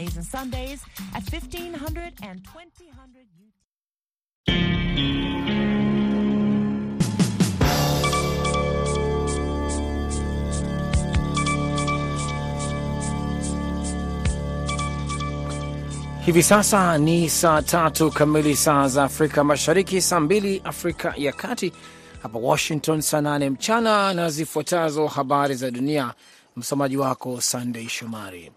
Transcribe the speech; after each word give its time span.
And 0.00 0.24
Sundays 0.24 0.82
at 1.14 1.22
1500 1.30 2.14
and 2.22 2.42
2000 2.42 3.26
UTC. 3.36 4.80
Hivi 16.26 16.42
sasa 16.42 16.98
ni 16.98 17.28
saa 17.30 17.62
tatu 17.62 18.10
kamili 18.10 18.56
saa 18.56 18.88
za 18.88 19.04
Afrika 19.04 19.44
Mashariki, 19.44 20.00
saa 20.00 20.20
mbili 20.20 20.60
Afrika 20.64 21.14
ya 21.16 21.32
Kati, 21.32 21.72
hapa 22.22 22.38
Washington 22.38 23.00
saa 23.00 23.20
nane 23.20 23.50
mchana, 23.50 24.14
na 24.14 24.30
zifuatazo 24.30 25.06
habari 25.06 25.54
za 25.54 25.70
dunia. 25.70 26.14
Msomaji 26.56 26.96
wako 26.96 27.40
Sandei 27.40 27.88
Shomari. 27.88 28.52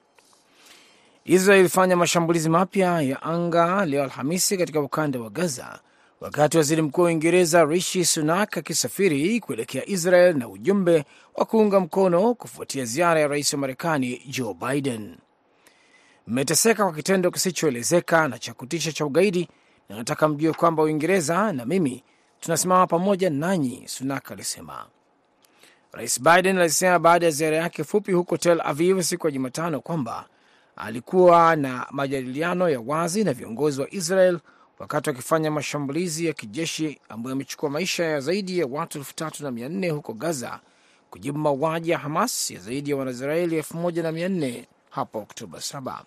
Israel 1.26 1.60
ilifanya 1.60 1.96
mashambulizi 1.96 2.50
mapya 2.50 3.02
ya 3.02 3.22
anga 3.22 3.86
leo 3.86 4.04
Alhamisi 4.04 4.58
katika 4.58 4.82
ukanda 4.82 5.20
wa 5.20 5.30
Gaza, 5.30 5.80
wakati 6.22 6.58
waziri 6.58 6.82
mkuu 6.82 7.02
wa 7.02 7.08
Uingereza 7.08 7.66
Rishi 7.66 8.06
Sunak 8.06 8.58
akisafiri 8.58 9.40
kuelekea 9.40 9.86
Israel 9.90 10.38
na 10.38 10.50
ujumbe 10.50 11.06
wa 11.36 11.46
kuunga 11.46 11.80
mkono 11.80 12.34
kufuatia 12.34 12.86
ziara 12.86 13.20
ya 13.20 13.28
rais 13.28 13.54
wa 13.54 13.60
Marekani 13.60 14.22
Joe 14.28 14.54
Biden. 14.54 15.16
Mmeteseka 16.28 16.84
kwa 16.84 16.94
kitendo 16.94 17.32
kisichoelezeka 17.32 18.28
na 18.28 18.40
cha 18.40 18.54
kutisha 18.54 18.92
cha 18.92 19.06
ugaidi, 19.06 19.50
na 19.90 19.96
nataka 19.96 20.28
mjue 20.28 20.54
kwamba 20.54 20.84
Uingereza 20.84 21.54
na 21.54 21.66
mimi 21.66 22.04
tunasimama 22.40 22.88
pamoja 22.88 23.30
nanyi, 23.30 23.84
Sunak 23.88 24.32
alisema. 24.32 24.86
Rais 25.92 26.22
Biden 26.22 26.58
alisema 26.58 27.00
baada 27.00 27.26
ya 27.26 27.32
ziara 27.32 27.58
yake 27.58 27.84
fupi 27.84 28.12
huko 28.12 28.38
Tel 28.38 28.62
Aviv 28.64 29.02
siku 29.02 29.28
ya 29.28 29.32
Jumatano 29.32 29.82
kwamba 29.82 30.26
alikuwa 30.76 31.56
na 31.56 31.88
majadiliano 31.92 32.70
ya 32.70 32.80
wazi 32.80 33.24
na 33.24 33.34
viongozi 33.34 33.82
wa 33.82 33.88
Israel 33.94 34.40
wakati 34.80 35.10
wakifanya 35.10 35.52
mashambulizi 35.52 36.26
ya 36.26 36.34
kijeshi 36.34 37.00
ambayo 37.10 37.30
yamechukua 37.32 37.70
maisha 37.70 38.04
ya 38.06 38.20
zaidi 38.20 38.60
ya 38.60 38.66
watu 38.68 38.98
elfu 38.98 39.16
tatu 39.16 39.44
na 39.44 39.52
mia 39.52 39.70
nne 39.70 39.90
huko 39.90 40.14
Gaza, 40.14 40.60
kujibu 41.10 41.38
mauaji 41.40 41.90
ya 41.90 41.98
Hamas 41.98 42.52
ya 42.52 42.60
zaidi 42.60 42.90
ya 42.90 42.96
Wanaisraeli 42.98 43.56
elfu 43.58 43.78
moja 43.78 44.04
na 44.04 44.12
mia 44.12 44.30
nne 44.30 44.68
hapo 44.90 45.20
Oktoba 45.20 45.58
7. 45.60 46.00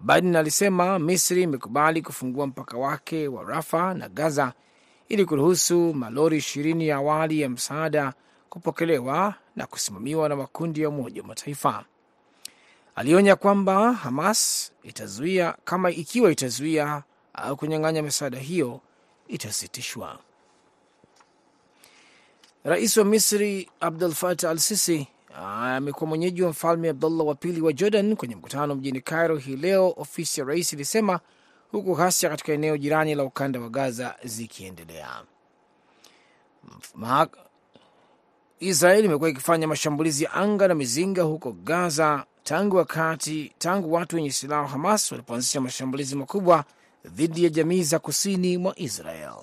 Biden 0.00 0.36
alisema 0.36 0.98
Misri 0.98 1.42
imekubali 1.42 2.02
kufungua 2.02 2.46
mpaka 2.46 2.76
wake 2.78 3.28
wa 3.28 3.44
Rafa 3.44 3.94
na 3.94 4.08
Gaza 4.08 4.52
ili 5.08 5.24
kuruhusu 5.24 5.94
malori 5.94 6.36
ishirini 6.36 6.88
ya 6.88 6.96
awali 6.96 7.40
ya 7.40 7.48
msaada 7.48 8.12
kupokelewa 8.48 9.34
na 9.56 9.66
kusimamiwa 9.66 10.28
na 10.28 10.36
makundi 10.36 10.80
ya 10.82 10.88
Umoja 10.88 11.22
wa 11.22 11.28
Mataifa. 11.28 11.84
Alionya 12.94 13.36
kwamba 13.36 13.92
Hamas 13.92 14.72
itazuia 14.82 15.54
kama 15.64 15.90
ikiwa 15.90 16.32
itazuia 16.32 17.02
au 17.34 17.56
kunyang'anya 17.56 18.02
misaada 18.02 18.38
hiyo 18.38 18.80
itasitishwa. 19.28 20.18
Rais 22.64 22.96
wa 22.96 23.04
Misri 23.04 23.70
Abdul 23.80 24.12
Fatah 24.12 24.50
al 24.50 24.58
Sisi 24.58 25.08
amekuwa 25.36 26.08
mwenyeji 26.08 26.42
wa 26.42 26.50
mfalme 26.50 26.88
Abdullah 26.88 27.26
wa 27.26 27.34
pili 27.34 27.60
wa 27.60 27.72
Jordan 27.72 28.16
kwenye 28.16 28.36
mkutano 28.36 28.74
mjini 28.74 29.00
Cairo 29.00 29.36
hii 29.36 29.56
leo, 29.56 29.94
ofisi 29.96 30.40
ya 30.40 30.46
rais 30.46 30.72
ilisema, 30.72 31.20
huku 31.72 31.94
ghasia 31.94 32.28
katika 32.30 32.52
eneo 32.52 32.76
jirani 32.76 33.14
la 33.14 33.24
ukanda 33.24 33.60
wa 33.60 33.68
Gaza 33.68 34.14
zikiendelea. 34.24 35.22
Israel 38.60 39.04
imekuwa 39.04 39.30
ikifanya 39.30 39.68
mashambulizi 39.68 40.24
ya 40.24 40.32
anga 40.32 40.68
na 40.68 40.74
mizinga 40.74 41.22
huko 41.22 41.52
Gaza 41.52 42.24
tangu 42.50 42.76
wakati 42.76 43.52
tangu 43.58 43.92
watu 43.92 44.16
wenye 44.16 44.30
silaha 44.30 44.66
Hamas 44.68 45.12
walipoanzisha 45.12 45.60
mashambulizi 45.60 46.16
makubwa 46.16 46.64
dhidi 47.04 47.44
ya 47.44 47.50
jamii 47.50 47.82
za 47.82 47.98
kusini 47.98 48.58
mwa 48.58 48.78
Israel. 48.78 49.34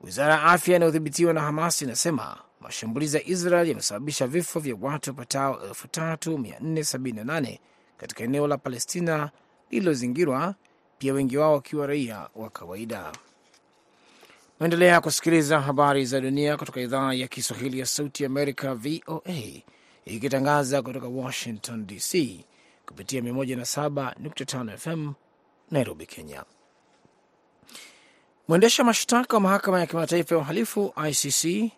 Wizara 0.00 0.34
ya 0.34 0.42
afya 0.42 0.76
inayodhibitiwa 0.76 1.32
na 1.32 1.40
Hamas 1.40 1.82
inasema 1.82 2.36
mashambulizi 2.60 3.16
ya 3.16 3.26
Israel 3.26 3.68
yamesababisha 3.68 4.26
vifo 4.26 4.60
vya 4.60 4.76
watu 4.80 5.10
wapatao 5.10 5.54
3478 5.54 7.58
katika 7.96 8.24
eneo 8.24 8.46
la 8.46 8.58
Palestina 8.58 9.30
lililozingirwa, 9.70 10.54
pia 10.98 11.12
wengi 11.12 11.36
wao 11.36 11.52
wakiwa 11.52 11.86
raia 11.86 12.28
wa 12.34 12.50
kawaida. 12.50 13.12
Naendelea 14.60 15.00
kusikiliza 15.00 15.60
habari 15.60 16.06
za 16.06 16.20
dunia 16.20 16.56
kutoka 16.56 16.80
idhaa 16.80 17.12
ya 17.14 17.28
Kiswahili 17.28 17.78
ya 17.78 17.86
Sauti 17.86 18.24
Amerika, 18.24 18.74
VOA, 18.74 19.62
ikitangaza 20.04 20.82
kutoka 20.82 21.06
Washington 21.08 21.86
DC 21.86 22.40
kupitia 22.86 23.20
107.5 23.20 24.76
FM 24.76 25.12
Nairobi, 25.70 26.06
Kenya. 26.06 26.44
Mwendesha 28.48 28.84
mashtaka 28.84 29.36
wa 29.36 29.40
mahakama 29.40 29.80
ya 29.80 29.86
kimataifa 29.86 30.34
ya 30.34 30.40
uhalifu 30.40 30.94
ICC 31.08 31.72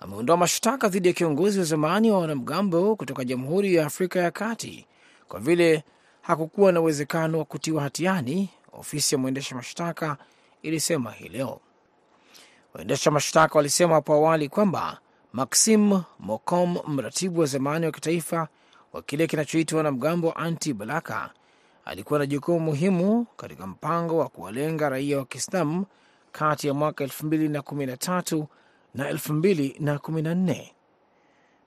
ameondoa 0.00 0.36
mashtaka 0.36 0.88
dhidi 0.88 1.08
ya 1.08 1.14
kiongozi 1.14 1.58
wa 1.58 1.64
zamani 1.64 2.10
wa 2.10 2.18
wanamgambo 2.18 2.96
kutoka 2.96 3.24
Jamhuri 3.24 3.74
ya 3.74 3.86
Afrika 3.86 4.20
ya 4.20 4.30
Kati 4.30 4.86
kwa 5.28 5.40
vile 5.40 5.84
hakukuwa 6.22 6.72
na 6.72 6.80
uwezekano 6.80 7.38
wa 7.38 7.44
kutiwa 7.44 7.82
hatiani, 7.82 8.50
ofisi 8.72 9.14
ya 9.14 9.18
mwendesha 9.18 9.54
mashtaka 9.54 10.16
ilisema 10.62 11.10
hii 11.12 11.28
leo. 11.28 11.60
Waendesha 12.74 13.10
mashtaka 13.10 13.54
walisema 13.58 13.94
hapo 13.94 14.12
awali 14.14 14.48
kwamba 14.48 14.98
Maxim 15.32 16.02
Mokom, 16.18 16.78
mratibu 16.88 17.40
wa 17.40 17.46
zamani 17.46 17.86
wa 17.86 17.92
kitaifa 17.92 18.48
wa 18.92 19.02
kile 19.02 19.26
kinachoitwa 19.26 19.76
wanamgambo 19.76 20.28
wa 20.28 20.36
Anti 20.36 20.72
Balaka, 20.74 21.30
alikuwa 21.84 22.18
na 22.18 22.26
jukumu 22.26 22.60
muhimu 22.60 23.26
katika 23.36 23.66
mpango 23.66 24.18
wa 24.18 24.28
kuwalenga 24.28 24.88
raia 24.88 25.18
wa 25.18 25.24
Kiislamu 25.24 25.86
kati 26.32 26.66
ya 26.66 26.74
mwaka 26.74 27.04
2013 27.04 28.44
na 28.94 29.12
2014. 29.12 30.70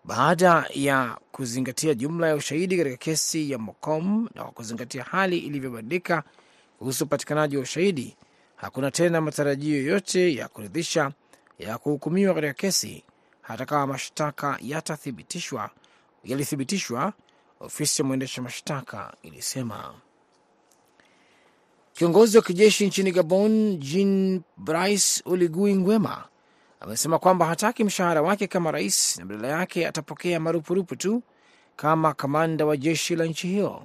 Baada 0.05 0.65
ya 0.73 1.17
kuzingatia 1.31 1.93
jumla 1.93 2.27
ya 2.27 2.35
ushahidi 2.35 2.77
katika 2.77 2.97
kesi 2.97 3.51
ya 3.51 3.57
Mokom 3.57 4.29
na 4.35 4.43
kwa 4.43 4.51
kuzingatia 4.51 5.03
hali 5.03 5.37
ilivyobadilika 5.37 6.23
kuhusu 6.79 7.03
upatikanaji 7.03 7.57
wa 7.57 7.63
ushahidi, 7.63 8.15
hakuna 8.55 8.91
tena 8.91 9.21
matarajio 9.21 9.77
yoyote 9.77 10.35
ya 10.35 10.47
kuridhisha 10.47 11.11
ya 11.59 11.77
kuhukumiwa 11.77 12.33
katika 12.33 12.53
kesi, 12.53 13.03
hata 13.43 13.65
kama 13.65 13.87
mashtaka 13.87 14.57
yatathibitishwa 14.61 15.69
yalithibitishwa, 16.23 17.13
ofisi 17.59 18.01
ya 18.01 18.07
mwendesha 18.07 18.41
mashtaka 18.41 19.13
ilisema. 19.21 19.93
Kiongozi 21.93 22.37
wa 22.37 22.43
kijeshi 22.43 22.87
nchini 22.87 23.11
Gabon 23.11 23.77
Jean 23.79 24.41
Brice 24.57 25.21
Oligui 25.25 25.75
Nguema 25.75 26.23
amesema 26.79 27.19
kwamba 27.19 27.45
hataki 27.45 27.83
mshahara 27.83 28.21
wake 28.21 28.47
kama 28.47 28.71
rais 28.71 29.17
na 29.19 29.25
badala 29.25 29.47
yake 29.47 29.87
atapokea 29.87 30.39
marupurupu 30.39 30.95
tu 30.95 31.23
kama 31.75 32.13
kamanda 32.13 32.65
wa 32.65 32.77
jeshi 32.77 33.15
la 33.15 33.25
nchi 33.25 33.47
hiyo. 33.47 33.83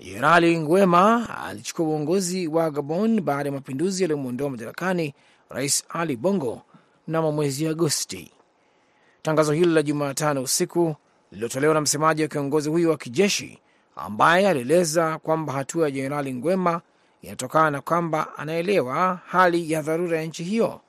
Jenerali 0.00 0.60
Nguema 0.60 1.28
alichukua 1.44 1.86
uongozi 1.86 2.46
wa 2.48 2.70
Gabon 2.70 3.20
baada 3.20 3.48
ya 3.48 3.52
mapinduzi 3.54 4.02
yaliyomwondoa 4.02 4.50
madarakani 4.50 5.14
rais 5.48 5.84
Ali 5.88 6.16
Bongo 6.16 6.62
mnamo 7.08 7.32
mwezi 7.32 7.66
Agosti. 7.68 8.32
Tangazo 9.22 9.52
hilo 9.52 9.72
la 9.72 9.82
Jumatano 9.82 10.42
usiku 10.42 10.96
lililotolewa 11.30 11.74
na 11.74 11.80
msemaji 11.80 12.22
wa 12.22 12.28
kiongozi 12.28 12.68
huyo 12.68 12.90
wa 12.90 12.96
kijeshi 12.96 13.58
ambaye 13.96 14.48
alieleza 14.48 15.18
kwamba 15.18 15.52
hatua 15.52 15.84
ya 15.84 15.90
Jenerali 15.90 16.34
Ngwema 16.34 16.80
inatokana 17.22 17.70
na 17.70 17.80
kwamba 17.80 18.36
anaelewa 18.38 19.20
hali 19.26 19.72
ya 19.72 19.82
dharura 19.82 20.18
ya 20.18 20.24
nchi 20.24 20.44
hiyo 20.44 20.80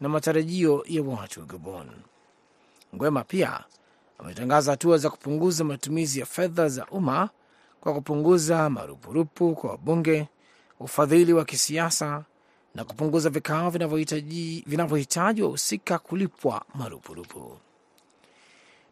na 0.00 0.08
matarajio 0.08 0.84
ya 0.86 1.02
watu 1.02 1.40
wa 1.40 1.46
Gabon. 1.46 1.86
Ngwema 2.94 3.24
pia 3.24 3.64
ametangaza 4.18 4.70
hatua 4.70 4.98
za 4.98 5.10
kupunguza 5.10 5.64
matumizi 5.64 6.20
ya 6.20 6.26
fedha 6.26 6.68
za 6.68 6.86
umma 6.86 7.28
kwa 7.80 7.94
kupunguza 7.94 8.70
marupurupu 8.70 9.54
kwa 9.54 9.70
wabunge, 9.70 10.28
ufadhili 10.80 11.32
wa 11.32 11.44
kisiasa 11.44 12.24
na 12.74 12.84
kupunguza 12.84 13.30
vikao 13.30 13.70
vinavyohitaji 14.66 15.42
wahusika 15.42 15.98
kulipwa 15.98 16.62
marupurupu. 16.74 17.56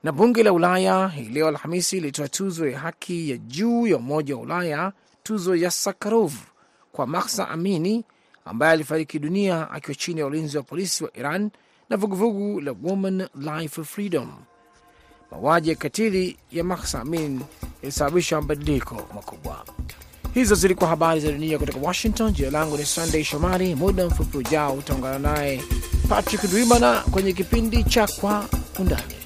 Na 0.08 0.12
bunge 0.12 0.42
la 0.42 0.52
Ulaya 0.52 1.08
hii 1.08 1.28
leo 1.28 1.48
Alhamisi 1.48 1.96
ilitoa 1.96 2.28
tuzo 2.28 2.68
ya 2.68 2.78
haki 2.78 3.30
ya 3.30 3.36
juu 3.36 3.86
ya 3.86 3.96
Umoja 3.96 4.36
wa 4.36 4.42
Ulaya, 4.42 4.92
tuzo 5.22 5.56
ya 5.56 5.70
Sakharov 5.70 6.32
kwa 6.92 7.06
Mahsa 7.06 7.48
Amini 7.48 8.04
ambaye 8.44 8.72
alifariki 8.72 9.18
dunia 9.18 9.70
akiwa 9.70 9.94
chini 9.94 10.20
ya 10.20 10.26
ulinzi 10.26 10.56
wa 10.56 10.62
polisi 10.62 11.04
wa 11.04 11.10
Iran 11.16 11.50
na 11.90 11.96
vuguvugu 11.96 12.60
la 12.60 12.74
Women 12.82 13.26
Life 13.34 13.84
Freedom. 13.84 14.32
Mauaji 15.30 15.70
ya 15.70 15.76
katili 15.76 16.36
ya 16.52 16.64
Mahsa 16.64 17.00
Amin 17.00 17.40
ilisababisha 17.82 18.40
mabadiliko 18.40 18.94
makubwa. 19.14 19.64
Hizo 20.34 20.54
zilikuwa 20.54 20.90
habari 20.90 21.20
za 21.20 21.32
dunia 21.32 21.58
kutoka 21.58 21.78
Washington. 21.86 22.32
Jina 22.32 22.50
langu 22.50 22.76
ni 22.76 22.84
Sunday 22.84 23.24
Shomari. 23.24 23.74
Muda 23.74 24.06
mfupi 24.06 24.38
ujao 24.38 24.74
utaungana 24.74 25.18
naye 25.18 25.62
Patrick 26.08 26.50
Dwimana 26.50 27.00
kwenye 27.10 27.32
kipindi 27.32 27.84
cha 27.84 28.06
Kwa 28.06 28.48
Undani. 28.78 29.17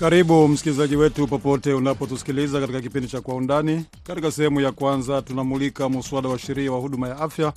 Karibu 0.00 0.48
msikilizaji 0.48 0.96
wetu 0.96 1.26
popote 1.26 1.74
unapotusikiliza 1.74 2.60
katika 2.60 2.80
kipindi 2.80 3.08
cha 3.08 3.20
Kwa 3.20 3.34
Undani. 3.34 3.84
Katika 4.04 4.30
sehemu 4.30 4.60
ya 4.60 4.72
kwanza, 4.72 5.22
tunamulika 5.22 5.88
muswada 5.88 6.28
wa 6.28 6.38
sheria 6.38 6.72
wa 6.72 6.78
huduma 6.80 7.08
ya 7.08 7.16
afya 7.18 7.52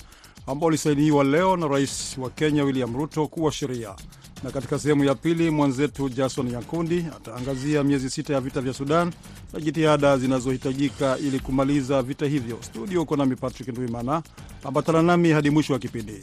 ambao 0.46 0.66
ulisainiwa 0.68 1.24
leo 1.24 1.56
na 1.56 1.68
rais 1.68 2.18
wa 2.18 2.30
Kenya 2.30 2.64
William 2.64 2.96
Ruto 2.96 3.26
kuwa 3.26 3.52
sheria, 3.52 3.94
na 4.42 4.50
katika 4.50 4.78
sehemu 4.78 5.04
ya 5.04 5.14
pili, 5.14 5.50
mwenzetu 5.50 6.08
Jason 6.08 6.46
Nyakundi 6.50 7.06
ataangazia 7.16 7.84
miezi 7.84 8.10
sita 8.10 8.32
ya 8.34 8.40
vita 8.40 8.60
vya 8.60 8.72
Sudan 8.72 9.12
na 9.52 9.60
jitihada 9.60 10.18
zinazohitajika 10.18 11.18
ili 11.18 11.40
kumaliza 11.40 12.02
vita 12.02 12.26
hivyo. 12.26 12.58
Studio 12.60 13.02
uko 13.02 13.16
nami 13.16 13.36
Patrick 13.36 13.68
Ndwimana, 13.68 14.22
ambatana 14.64 15.02
nami 15.02 15.30
hadi 15.30 15.50
mwisho 15.50 15.72
wa 15.72 15.78
kipindi. 15.78 16.22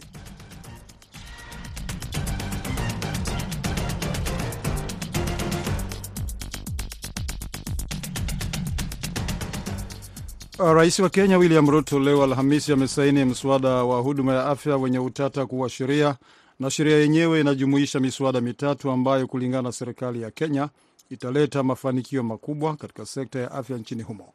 Rais 10.61 10.99
wa 10.99 11.09
Kenya 11.09 11.37
William 11.37 11.69
Ruto 11.69 11.99
leo 11.99 12.23
Alhamisi 12.23 12.73
amesaini 12.73 13.25
mswada 13.25 13.69
wa 13.69 13.99
huduma 14.01 14.33
ya 14.33 14.45
afya 14.45 14.77
wenye 14.77 14.99
utata 14.99 15.45
kuwa 15.45 15.69
sheria, 15.69 16.15
na 16.59 16.69
sheria 16.69 16.97
yenyewe 16.97 17.41
inajumuisha 17.41 17.99
miswada 17.99 18.41
mitatu 18.41 18.91
ambayo 18.91 19.27
kulingana 19.27 19.61
na 19.61 19.71
serikali 19.71 20.21
ya 20.21 20.31
Kenya 20.31 20.69
italeta 21.09 21.63
mafanikio 21.63 22.23
makubwa 22.23 22.75
katika 22.75 23.05
sekta 23.05 23.39
ya 23.39 23.51
afya 23.51 23.77
nchini 23.77 24.03
humo. 24.03 24.33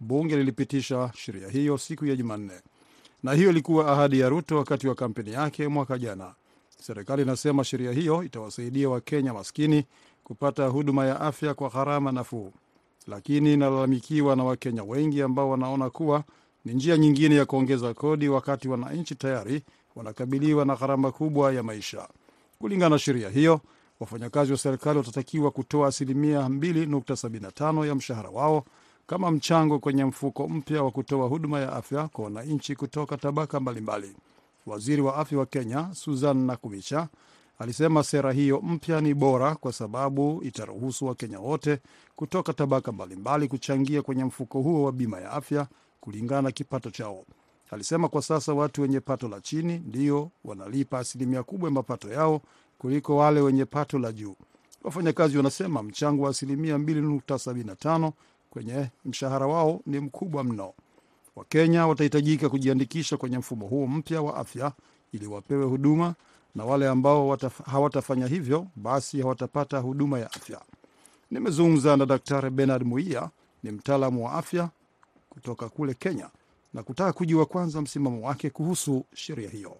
Bunge 0.00 0.36
lilipitisha 0.36 1.10
sheria 1.16 1.48
hiyo 1.48 1.78
siku 1.78 2.06
ya 2.06 2.16
Jumanne, 2.16 2.60
na 3.22 3.32
hiyo 3.32 3.50
ilikuwa 3.50 3.92
ahadi 3.92 4.20
ya 4.20 4.28
Ruto 4.28 4.56
wakati 4.56 4.88
wa 4.88 4.94
kampeni 4.94 5.32
yake 5.32 5.68
mwaka 5.68 5.98
jana. 5.98 6.34
Serikali 6.82 7.22
inasema 7.22 7.64
sheria 7.64 7.92
hiyo 7.92 8.22
itawasaidia 8.22 8.88
Wakenya 8.88 9.34
maskini 9.34 9.84
kupata 10.24 10.66
huduma 10.66 11.06
ya 11.06 11.20
afya 11.20 11.54
kwa 11.54 11.68
gharama 11.68 12.12
nafuu 12.12 12.52
lakini 13.08 13.52
inalalamikiwa 13.54 14.36
na 14.36 14.44
Wakenya 14.44 14.84
wengi 14.84 15.22
ambao 15.22 15.50
wanaona 15.50 15.90
kuwa 15.90 16.24
ni 16.64 16.74
njia 16.74 16.96
nyingine 16.96 17.34
ya 17.34 17.46
kuongeza 17.46 17.94
kodi 17.94 18.28
wakati 18.28 18.68
wananchi 18.68 19.14
tayari 19.14 19.62
wanakabiliwa 19.96 20.64
na 20.64 20.76
gharama 20.76 21.12
kubwa 21.12 21.52
ya 21.52 21.62
maisha. 21.62 22.08
Kulingana 22.58 22.88
na 22.90 22.98
sheria 22.98 23.28
hiyo, 23.28 23.60
wafanyakazi 24.00 24.52
wa 24.52 24.58
serikali 24.58 24.98
watatakiwa 24.98 25.50
kutoa 25.50 25.88
asilimia 25.88 26.40
2.75 26.40 27.86
ya 27.86 27.94
mshahara 27.94 28.30
wao 28.30 28.64
kama 29.06 29.30
mchango 29.30 29.78
kwenye 29.78 30.04
mfuko 30.04 30.48
mpya 30.48 30.82
wa 30.82 30.90
kutoa 30.90 31.28
huduma 31.28 31.60
ya 31.60 31.72
afya 31.72 32.08
kwa 32.08 32.24
wananchi 32.24 32.76
kutoka 32.76 33.16
tabaka 33.16 33.60
mbalimbali. 33.60 34.14
Waziri 34.66 35.02
wa 35.02 35.16
afya 35.16 35.38
wa 35.38 35.46
Kenya 35.46 35.88
Susan 35.94 36.36
Nakumicha 36.36 37.08
alisema 37.58 38.02
sera 38.02 38.32
hiyo 38.32 38.60
mpya 38.60 39.00
ni 39.00 39.14
bora 39.14 39.54
kwa 39.54 39.72
sababu 39.72 40.40
itaruhusu 40.44 41.06
Wakenya 41.06 41.40
wote 41.40 41.78
kutoka 42.16 42.52
tabaka 42.52 42.92
mbalimbali 42.92 43.48
kuchangia 43.48 44.02
kwenye 44.02 44.24
mfuko 44.24 44.60
huo 44.62 44.82
wa 44.84 44.92
bima 44.92 45.20
ya 45.20 45.30
afya 45.32 45.66
kulingana 46.00 46.42
na 46.42 46.50
kipato 46.52 46.90
chao. 46.90 47.24
Alisema 47.70 48.08
kwa 48.08 48.22
sasa 48.22 48.54
watu 48.54 48.82
wenye 48.82 49.00
pato 49.00 49.28
la 49.28 49.40
chini 49.40 49.78
ndio 49.86 50.30
wanalipa 50.44 50.98
asilimia 50.98 51.42
kubwa 51.42 51.68
ya 51.68 51.74
mapato 51.74 52.08
yao 52.12 52.40
kuliko 52.78 53.16
wale 53.16 53.40
wenye 53.40 53.64
pato 53.64 53.98
la 53.98 54.12
juu. 54.12 54.34
Wafanyakazi 54.84 55.36
wanasema 55.36 55.82
mchango 55.82 56.22
wa 56.22 56.30
asilimia 56.30 56.78
2.75 56.78 58.12
kwenye 58.50 58.88
mshahara 59.04 59.46
wao 59.46 59.80
ni 59.86 60.00
mkubwa 60.00 60.44
mno. 60.44 60.72
Wakenya 61.36 61.86
watahitajika 61.86 62.48
kujiandikisha 62.48 63.16
kwenye 63.16 63.38
mfumo 63.38 63.66
huo 63.66 63.86
mpya 63.86 64.22
wa 64.22 64.36
afya 64.36 64.72
ili 65.12 65.26
wapewe 65.26 65.64
huduma 65.64 66.14
na 66.58 66.64
wale 66.64 66.88
ambao 66.88 67.28
wataf, 67.28 67.60
hawatafanya 67.66 68.26
hivyo 68.26 68.66
basi 68.76 69.20
hawatapata 69.22 69.78
huduma 69.78 70.18
ya 70.18 70.26
afya. 70.26 70.60
Nimezungumza 71.30 71.96
na 71.96 72.06
Daktari 72.06 72.50
Bernard 72.50 72.82
Muia, 72.86 73.30
ni 73.62 73.70
mtaalamu 73.70 74.24
wa 74.24 74.32
afya 74.32 74.68
kutoka 75.30 75.68
kule 75.68 75.94
Kenya, 75.94 76.30
na 76.74 76.82
kutaka 76.82 77.12
kujua 77.12 77.46
kwanza 77.46 77.82
msimamo 77.82 78.26
wake 78.26 78.50
kuhusu 78.50 79.04
sheria 79.14 79.48
hiyo. 79.50 79.76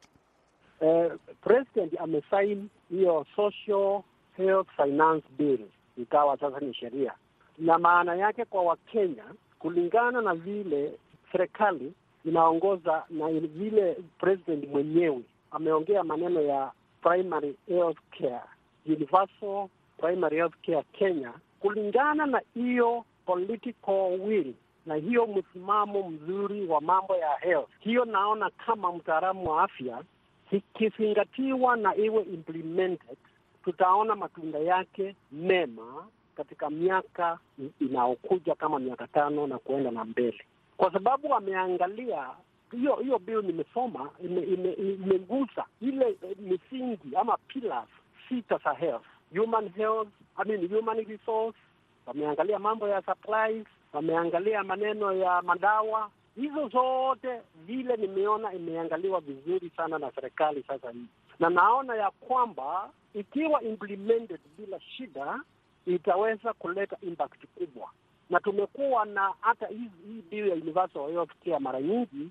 Uh, 0.81 1.13
president 1.41 2.01
amesaini 2.01 2.69
hiyo 2.91 3.27
social 3.37 4.03
health 4.37 4.69
finance 4.77 5.27
bill 5.39 5.61
ikawa 5.97 6.39
sasa 6.39 6.61
ni 6.61 6.75
sheria, 6.75 7.13
na 7.59 7.79
maana 7.79 8.15
yake 8.15 8.45
kwa 8.45 8.63
Wakenya 8.63 9.25
kulingana 9.59 10.21
na 10.23 10.35
vile 10.35 10.99
serikali 11.33 11.93
inaongoza 12.25 13.05
na 13.11 13.29
vile 13.31 13.97
president 14.19 14.69
mwenyewe 14.69 15.23
ameongea 15.51 16.05
maneno 16.05 16.41
ya 16.41 16.73
primary 17.03 17.55
health 17.69 17.99
care, 18.19 18.41
universal 18.87 19.69
primary 19.99 20.37
health 20.37 20.55
care 20.67 20.85
Kenya, 20.93 21.33
kulingana 21.61 22.27
na 22.27 22.43
hiyo 22.55 23.05
political 23.27 24.19
will 24.21 24.55
na 24.87 24.95
hiyo 24.95 25.27
msimamo 25.27 26.09
mzuri 26.11 26.67
wa 26.67 26.81
mambo 26.81 27.17
ya 27.17 27.37
health. 27.41 27.69
Hiyo 27.81 28.05
naona 28.05 28.51
kama 28.51 28.93
mtaalamu 28.93 29.51
wa 29.51 29.63
afya, 29.63 30.03
ikizingatiwa 30.51 31.77
na 31.77 31.97
iwe 31.97 32.23
implemented, 32.23 33.17
tutaona 33.65 34.15
matunda 34.17 34.59
yake 34.59 35.15
mema 35.33 36.07
katika 36.37 36.71
miaka 36.71 37.39
inayokuja 37.81 38.55
kama 38.55 38.79
miaka 38.79 39.07
tano 39.07 39.47
na 39.47 39.59
kuenda 39.59 39.91
na 39.91 40.05
mbele, 40.05 40.41
kwa 40.77 40.93
sababu 40.93 41.35
ameangalia 41.35 42.27
hiyo 42.73 42.97
hiyo 42.97 43.19
bill 43.19 43.43
nimesoma 43.45 44.11
imegusa 44.23 45.65
ime, 45.81 45.91
ime 45.91 46.09
ile 46.11 46.35
misingi 46.39 47.17
ama 47.17 47.37
pillars 47.37 47.89
sita 48.29 48.59
za 48.65 48.73
health, 48.75 49.05
human 49.37 49.69
health, 49.69 50.09
I 50.37 50.45
mean 50.49 50.69
human 50.69 50.97
resource. 51.05 51.59
Wameangalia 52.07 52.59
mambo 52.59 52.89
ya 52.89 53.03
supplies, 53.03 53.67
wameangalia 53.93 54.65
maneno 54.65 55.13
ya 55.13 55.43
madawa. 55.43 56.11
Hizo 56.37 56.69
zote 56.69 57.41
vile 57.67 57.97
nimeona 57.97 58.53
imeangaliwa 58.53 59.21
vizuri 59.21 59.71
sana 59.77 59.99
na 59.99 60.13
serikali 60.13 60.63
sasa 60.69 60.91
hii, 60.91 61.07
na 61.41 61.51
naona 61.51 61.95
ya 61.97 62.11
kwamba 62.11 62.91
ikiwa 63.15 63.63
implemented 63.63 64.41
bila 64.59 64.81
shida 64.81 65.41
itaweza 65.87 66.53
kuleta 66.53 66.97
impact 67.03 67.47
kubwa, 67.59 67.91
na 68.31 68.41
tumekuwa 68.41 69.05
na 69.05 69.33
hata 69.41 69.67
hii 69.67 69.91
bill 70.31 70.49
ya 70.49 70.55
universal 70.55 71.11
health 71.13 71.31
care 71.45 71.59
mara 71.59 71.81
nyingi 71.81 72.31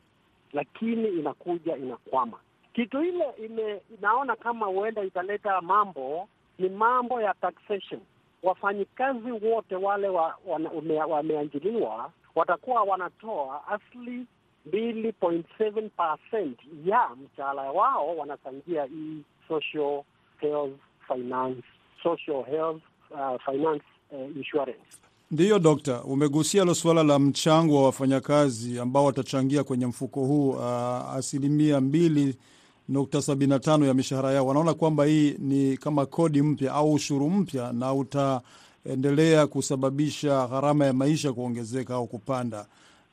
lakini 0.54 1.08
inakuja 1.10 1.78
inakwama. 1.78 2.38
Kitu 2.74 3.04
ile 3.04 3.26
ime, 3.46 3.82
inaona 3.98 4.36
kama 4.36 4.66
huenda 4.66 5.04
italeta 5.04 5.62
mambo 5.62 6.28
ni 6.60 6.70
mambo 6.70 7.22
ya 7.22 7.34
taxation. 7.34 8.02
Wafanyikazi 8.44 9.32
wote 9.32 9.76
wale 9.76 10.08
wameajiriwa 11.08 11.90
wa, 11.90 12.12
watakuwa 12.36 12.84
wanatoa 12.84 13.68
asli 13.68 14.26
mbili 14.66 15.12
point 15.14 15.46
seven 15.58 15.90
percent 15.90 16.60
ya 16.86 17.10
mshahara 17.16 17.72
wao 17.72 18.18
wanachangia 18.18 18.84
hii 18.86 19.22
social 19.48 20.04
health 20.40 20.74
finance, 21.08 21.64
social 22.04 22.44
health 22.46 22.82
uh, 23.12 23.42
finance 23.46 23.84
uh, 24.12 24.36
insurance. 24.38 24.98
Ndiyo 25.32 25.60
dokta, 25.60 26.04
umegusia 26.04 26.64
lo 26.66 26.76
suala 26.76 27.04
la 27.04 27.20
mchango 27.20 27.76
wa 27.76 27.84
wafanyakazi 27.84 28.80
ambao 28.80 29.06
watachangia 29.06 29.64
kwenye 29.64 29.86
mfuko 29.86 30.26
huu 30.26 30.50
uh, 30.50 30.64
asilimia 31.16 31.82
mbili 31.82 32.36
nukta 32.90 33.22
sabini 33.22 33.50
na 33.50 33.60
tano 33.60 33.86
ya 33.86 33.94
mishahara 33.94 34.32
yao. 34.32 34.48
Wanaona 34.48 34.74
kwamba 34.74 35.06
hii 35.06 35.36
ni 35.40 35.78
kama 35.78 36.06
kodi 36.06 36.42
mpya 36.42 36.74
au 36.74 36.94
ushuru 36.94 37.30
mpya, 37.30 37.74
na 37.74 37.94
utaendelea 37.94 39.48
kusababisha 39.48 40.48
gharama 40.48 40.86
ya 40.86 40.94
maisha 40.94 41.34
kuongezeka 41.34 41.94
au 41.96 42.08
kupanda. 42.08 42.66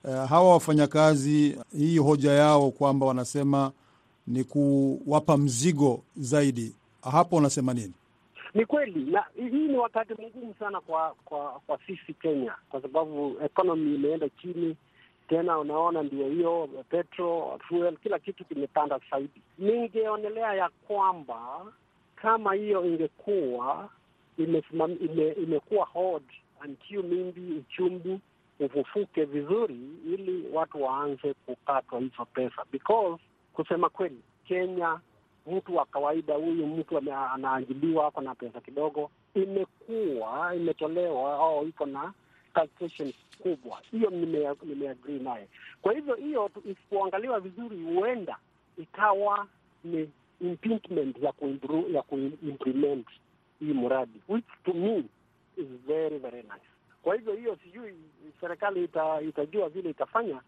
Uh, 0.04 0.10
hawa 0.14 0.50
wafanyakazi, 0.52 1.56
hii 1.78 1.98
hoja 1.98 2.32
yao 2.32 2.70
kwamba 2.70 3.06
wanasema 3.06 3.72
ni 4.26 4.44
kuwapa 4.44 5.36
mzigo 5.36 6.02
zaidi, 6.16 6.72
hapo 7.10 7.36
unasema 7.36 7.74
nini? 7.74 7.92
Ni 8.54 8.66
kweli, 8.66 9.04
na 9.10 9.24
hii 9.36 9.68
ni 9.68 9.76
wakati 9.76 10.12
mgumu 10.12 10.54
sana 10.58 10.80
kwa 10.80 11.14
kwa 11.24 11.60
kwa 11.66 11.78
sisi 11.86 12.14
Kenya, 12.14 12.54
kwa 12.68 12.82
sababu 12.82 13.36
economy 13.44 13.94
imeenda 13.94 14.28
chini 14.28 14.76
tena. 15.28 15.58
Unaona, 15.58 16.02
ndio 16.02 16.28
hiyo 16.28 16.68
petro 16.88 17.58
fuel, 17.68 17.96
kila 17.96 18.18
kitu 18.18 18.44
kimepanda 18.44 19.00
zaidi. 19.10 19.42
Ningeonelea 19.58 20.54
ya 20.54 20.68
kwamba 20.86 21.66
kama 22.16 22.54
hiyo 22.54 22.84
ingekuwa 22.86 23.88
imesimam, 24.38 24.96
ime, 25.00 25.28
imekuwa 25.32 25.86
hold 25.86 26.22
until 26.64 27.02
mimbi 27.02 27.52
uchumbu 27.58 28.20
ufufuke 28.60 29.24
vizuri, 29.24 29.78
ili 30.06 30.44
watu 30.52 30.82
waanze 30.82 31.34
kukatwa 31.34 32.00
hizo 32.00 32.24
pesa, 32.24 32.64
because 32.72 33.22
kusema 33.52 33.88
kweli 33.88 34.20
Kenya 34.48 35.00
mtu 35.46 35.76
wa 35.76 35.84
kawaida 35.86 36.34
huyu 36.34 36.66
mtu 36.66 36.98
anaajiliwa 37.34 38.06
ako 38.06 38.20
na 38.20 38.34
pesa 38.34 38.60
kidogo, 38.60 39.10
imekuwa 39.34 40.54
imetolewa 40.56 41.34
au 41.34 41.68
iko 41.68 41.86
na 41.86 42.12
kubwa. 43.42 43.80
Hiyo 43.90 44.10
nimeagree 44.10 45.18
naye. 45.18 45.48
Kwa 45.82 45.92
hivyo 45.92 46.14
hiyo 46.14 46.50
isipoangaliwa 46.64 47.40
vizuri, 47.40 47.76
huenda 47.84 48.36
ikawa 48.78 49.46
ni 49.84 50.10
impingement 50.40 51.16
ya 51.92 52.02
kuimplement 52.02 53.06
hii 53.60 53.72
mradi, 53.72 54.20
which 54.28 54.44
to 54.64 54.72
me 54.74 55.04
is 55.56 55.66
very 55.86 56.18
very 56.18 56.42
nice. 56.42 56.66
Kwa 57.02 57.14
hivyo 57.14 57.32
hiyo 57.34 57.56
sijui 57.64 57.94
serikali 58.40 58.84
ita, 58.84 59.20
itajua 59.20 59.68
vile 59.68 59.90
itafanya, 59.90 60.40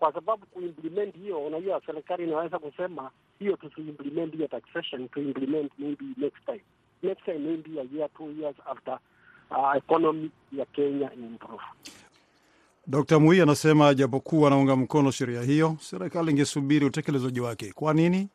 kwa 0.00 0.12
sababu 0.12 0.46
kuimplement 0.46 1.14
hiyo, 1.16 1.38
unajua 1.46 1.80
serikali 1.86 2.24
inaweza 2.24 2.58
kusema 2.58 3.10
hiyo 3.38 3.56
tusiimplement 3.56 4.34
hiyo 4.34 4.48
taxation, 4.48 5.08
tuimplement 5.08 5.72
maybe 5.78 6.04
next 6.16 6.44
time 6.46 6.60
next 7.02 7.24
time 7.24 7.38
maybe 7.38 7.80
a 7.80 7.84
year 7.96 8.08
two 8.16 8.30
years 8.40 8.56
after 8.66 8.98
uh, 9.50 9.76
economy 9.76 10.30
ya 10.52 10.64
Kenya 10.66 11.10
improve. 11.14 11.62
Dkt 12.86 13.12
Mui 13.12 13.40
anasema 13.40 13.94
japokuwa 13.94 14.46
anaunga 14.46 14.76
mkono 14.76 15.10
sheria 15.10 15.42
hiyo, 15.42 15.76
serikali 15.80 16.30
ingesubiri 16.30 16.84
utekelezaji 16.86 17.40
wake. 17.40 17.72
Kwa 17.72 17.94
nini? 17.94 18.28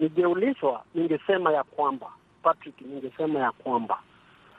Ningeulizwa, 0.00 0.84
ningesema 0.94 1.52
ya 1.52 1.62
kwamba 1.64 2.12
Patrick, 2.42 2.80
ningesema 2.80 3.38
ya 3.40 3.52
kwamba 3.52 3.98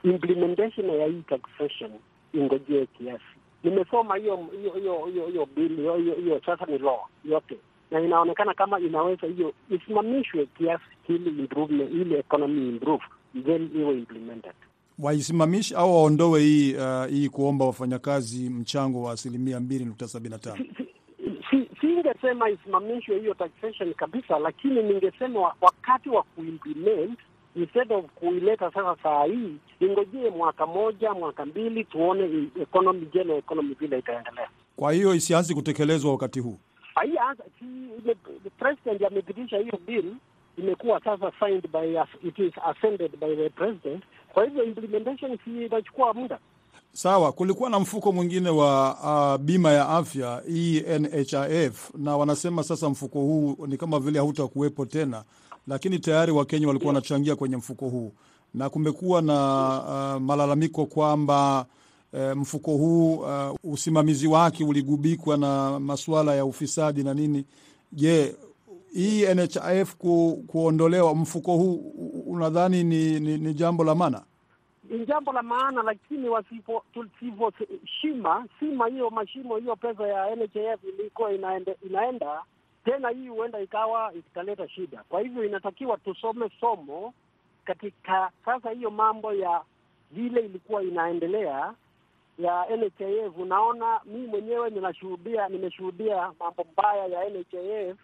implementation 0.02 0.90
ya 0.90 1.06
hii 1.06 1.22
taxation 1.28 1.90
ingojee 2.32 2.86
kiasi. 2.86 3.24
Nimesoma 3.64 4.16
hiyo 4.16 4.36
hiyo 4.60 4.72
hiyo 4.72 5.06
hiyo 5.12 5.26
hiyo 5.26 5.48
bill 5.56 5.76
hiyo 6.22 6.40
sasa 6.46 6.66
ni 6.66 6.78
law 6.78 6.98
yote, 7.24 7.56
na 7.90 8.00
inaonekana 8.00 8.54
kama 8.54 8.80
inaweza 8.80 9.26
hiyo 9.26 9.52
isimamishwe 9.70 10.46
kiasi 10.58 10.84
ili 11.08 11.30
improvement 11.30 11.90
ili 11.92 12.14
economy 12.14 12.68
improve 12.68 13.04
then 13.44 13.70
iwe 13.76 13.92
implemented. 13.98 14.52
Waisimamishe 14.98 15.74
au 15.76 15.94
waondoe 15.94 16.40
hii 16.40 16.74
uh, 16.74 17.06
hii 17.06 17.28
kuomba 17.28 17.64
wafanyakazi 17.64 18.50
mchango 18.50 19.02
wa 19.02 19.12
asilimia 19.12 19.60
mbili 19.60 19.84
nukta 19.84 20.08
sabini 20.08 20.30
na 20.32 20.38
tano. 20.38 20.64
Si- 21.50 21.68
Singesema 21.80 22.50
isimamishwe 22.50 23.18
hiyo 23.20 23.34
taxation 23.34 23.94
kabisa, 23.94 24.38
lakini 24.38 24.82
ningesema 24.82 25.40
wakati 25.60 26.08
wa 26.08 26.22
kuimplement 26.22 27.18
instead 27.56 27.92
of 27.92 28.04
kuileta 28.14 28.70
sasa 28.72 28.96
saa 29.02 29.24
hii, 29.24 29.56
ingojee 29.80 30.30
mwaka 30.30 30.66
moja 30.66 31.14
mwaka 31.14 31.46
mbili, 31.46 31.84
tuone 31.84 32.48
economy, 32.62 33.06
jeno 33.14 33.36
economy 33.36 33.74
vile 33.80 33.98
itaendelea. 33.98 34.48
Kwa 34.76 34.92
hiyo 34.92 35.14
isianzi 35.14 35.54
kutekelezwa 35.54 36.10
wakati 36.12 36.40
huu. 36.40 36.58
Haianza 36.94 37.44
si 37.58 37.64
president 38.58 39.02
amepitisha 39.02 39.58
hiyo 39.58 39.78
bill, 39.86 40.14
imekuwa 40.58 41.00
sasa 41.04 41.32
signed 41.38 41.68
by 41.72 41.98
it 42.28 42.38
is 42.38 42.52
ascended 42.64 43.10
by 43.20 43.36
the 43.36 43.48
president. 43.50 44.04
Kwa 44.32 44.44
hivyo 44.44 44.64
implementation 44.64 45.38
si 45.44 45.64
inachukua 45.66 46.14
muda. 46.14 46.38
Sawa, 46.92 47.32
kulikuwa 47.32 47.70
na 47.70 47.80
mfuko 47.80 48.12
mwingine 48.12 48.50
wa 48.50 48.96
uh, 49.34 49.40
bima 49.44 49.72
ya 49.72 49.88
afya 49.88 50.42
hii 50.48 50.80
NHIF, 50.80 51.90
na 51.94 52.16
wanasema 52.16 52.62
sasa 52.62 52.88
mfuko 52.88 53.18
huu 53.20 53.56
ni 53.66 53.76
kama 53.76 54.00
vile 54.00 54.18
hautakuwepo 54.18 54.86
tena, 54.86 55.24
lakini 55.66 55.98
tayari 55.98 56.32
Wakenya 56.32 56.66
walikuwa 56.66 56.88
wanachangia 56.94 57.36
kwenye 57.36 57.56
mfuko 57.56 57.88
huu, 57.88 58.12
na 58.54 58.70
kumekuwa 58.70 59.22
na 59.22 59.34
uh, 60.16 60.22
malalamiko 60.22 60.86
kwamba 60.86 61.66
uh, 62.12 62.20
mfuko 62.36 62.70
huu 62.70 63.16
uh, 63.16 63.56
usimamizi 63.64 64.26
wake 64.26 64.64
uligubikwa 64.64 65.36
na 65.36 65.80
masuala 65.80 66.34
ya 66.34 66.44
ufisadi 66.44 67.04
na 67.04 67.14
nini. 67.14 67.44
Je, 67.92 68.36
hii 68.92 69.34
NHIF 69.34 69.94
ku, 69.96 70.44
kuondolewa 70.46 71.14
mfuko 71.14 71.56
huu 71.56 71.74
unadhani 72.26 72.84
ni, 72.84 73.20
ni, 73.20 73.38
ni 73.38 73.54
jambo 73.54 73.84
la 73.84 73.94
maana? 73.94 74.22
ni 74.90 75.06
jambo 75.06 75.32
la 75.32 75.42
maana, 75.42 75.82
lakini 75.82 76.28
wasivyoshima 76.28 78.46
sima 78.60 78.86
hiyo 78.88 79.10
mashimo 79.10 79.56
hiyo 79.56 79.76
pesa 79.76 80.08
ya 80.08 80.36
NHIF 80.36 80.84
ilikuwa 80.84 81.32
inaende, 81.32 81.76
inaenda 81.86 82.42
tena, 82.86 83.08
hii 83.10 83.28
huenda 83.28 83.60
ikawa 83.60 84.12
italeta 84.14 84.68
shida. 84.68 85.04
Kwa 85.08 85.20
hivyo 85.20 85.44
inatakiwa 85.44 85.96
tusome 85.96 86.50
somo 86.60 87.14
katika 87.64 88.30
sasa 88.44 88.70
hiyo 88.70 88.90
mambo 88.90 89.32
ya 89.32 89.62
vile 90.10 90.40
ilikuwa 90.40 90.82
inaendelea 90.82 91.74
ya 92.38 92.66
NHIF. 92.76 93.36
Unaona, 93.38 94.00
mi 94.04 94.26
mwenyewe 94.26 94.70
ninashuhudia, 94.70 95.48
nimeshuhudia 95.48 96.32
mambo 96.40 96.66
mbaya 96.72 97.06
ya 97.06 97.30
NHIF. 97.30 97.96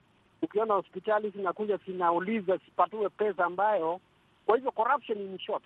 Ukiona 0.43 0.75
hospitali 0.75 1.31
zinakuja 1.31 1.77
zinauliza 1.87 2.57
zipatiwe 2.57 3.09
pesa 3.09 3.45
ambayo, 3.45 4.01
kwa 4.47 4.57
hivyo 4.57 4.71
corruption 4.71 5.19
in 5.19 5.39
short 5.39 5.65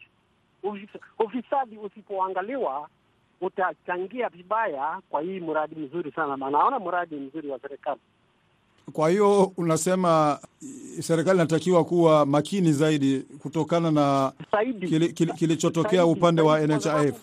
ufisadi 1.19 1.79
usipoangaliwa 1.79 2.89
utachangia 3.41 4.29
vibaya 4.29 5.01
kwa 5.11 5.21
hii 5.23 5.41
mradi 5.41 5.75
mzuri 5.75 6.13
sana, 6.13 6.37
maana 6.37 6.59
naona 6.59 6.79
mradi 6.79 7.17
mzuri 7.17 7.49
wa 7.49 7.59
serikali. 7.59 8.01
Kwa 8.93 9.11
hiyo 9.11 9.53
unasema 9.57 10.39
serikali 11.01 11.39
inatakiwa 11.39 11.85
kuwa 11.85 12.27
makini 12.27 12.73
zaidi 12.73 13.21
kutokana 13.43 13.91
na 13.91 14.33
kili- 14.81 15.13
kili- 15.13 15.33
kilichotokea 15.33 16.07
upande 16.07 16.43
wa 16.43 16.61
NHIF. 16.67 17.17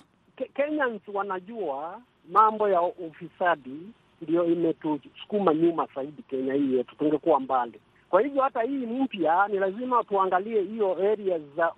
Kenyans 0.55 1.01
wanajua 1.13 2.01
mambo 2.31 2.69
ya 2.69 2.81
ufisadi 2.81 3.79
ndio 4.21 4.45
imetusukuma 4.45 5.53
nyuma 5.53 5.87
zaidi 5.95 6.21
Kenya 6.29 6.53
hii 6.53 6.77
yetu, 6.77 6.95
tungekuwa 6.95 7.39
mbali. 7.39 7.79
Kwa 8.09 8.21
hivyo 8.21 8.41
hata 8.43 8.61
hii 8.61 8.85
mpya 8.85 9.47
ni 9.47 9.57
lazima 9.59 10.03
tuangalie 10.03 10.61
hiyo 10.61 10.93
areas 11.11 11.41
za 11.57 11.71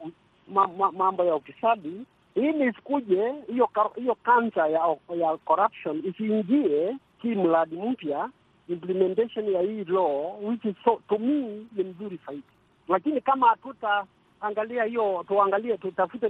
mambo 0.98 1.24
ya 1.26 1.36
ufisadi 1.36 2.02
ili 2.36 2.68
isikuje 2.70 3.34
hiyo 3.52 3.70
hiyo 3.96 4.16
kansa 4.24 4.68
ya, 4.68 4.96
ya 5.18 5.38
corruption 5.38 6.04
isiingie 6.06 6.98
hii 7.22 7.36
mradi 7.36 7.76
mpya 7.76 8.30
implementation 8.70 9.50
ya 9.54 9.62
hii 9.62 9.84
law 9.84 10.44
which 10.50 10.66
is 10.66 10.76
so, 10.86 11.02
to 11.10 11.18
me 11.18 11.66
ni 11.76 11.84
mzuri 11.84 12.20
zaidi, 12.28 12.44
lakini 12.88 13.22
kama 13.22 13.48
hatutaangalia 13.48 14.84
hiyo, 14.84 15.26
tuangalie 15.28 15.78
tutafute 15.78 16.30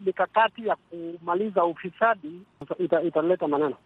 mikakati 0.00 0.66
ya 0.66 0.76
kumaliza 0.76 1.64
ufisadi, 1.64 2.40
ita- 2.78 3.02
italeta 3.02 3.48
maneno. 3.48 3.76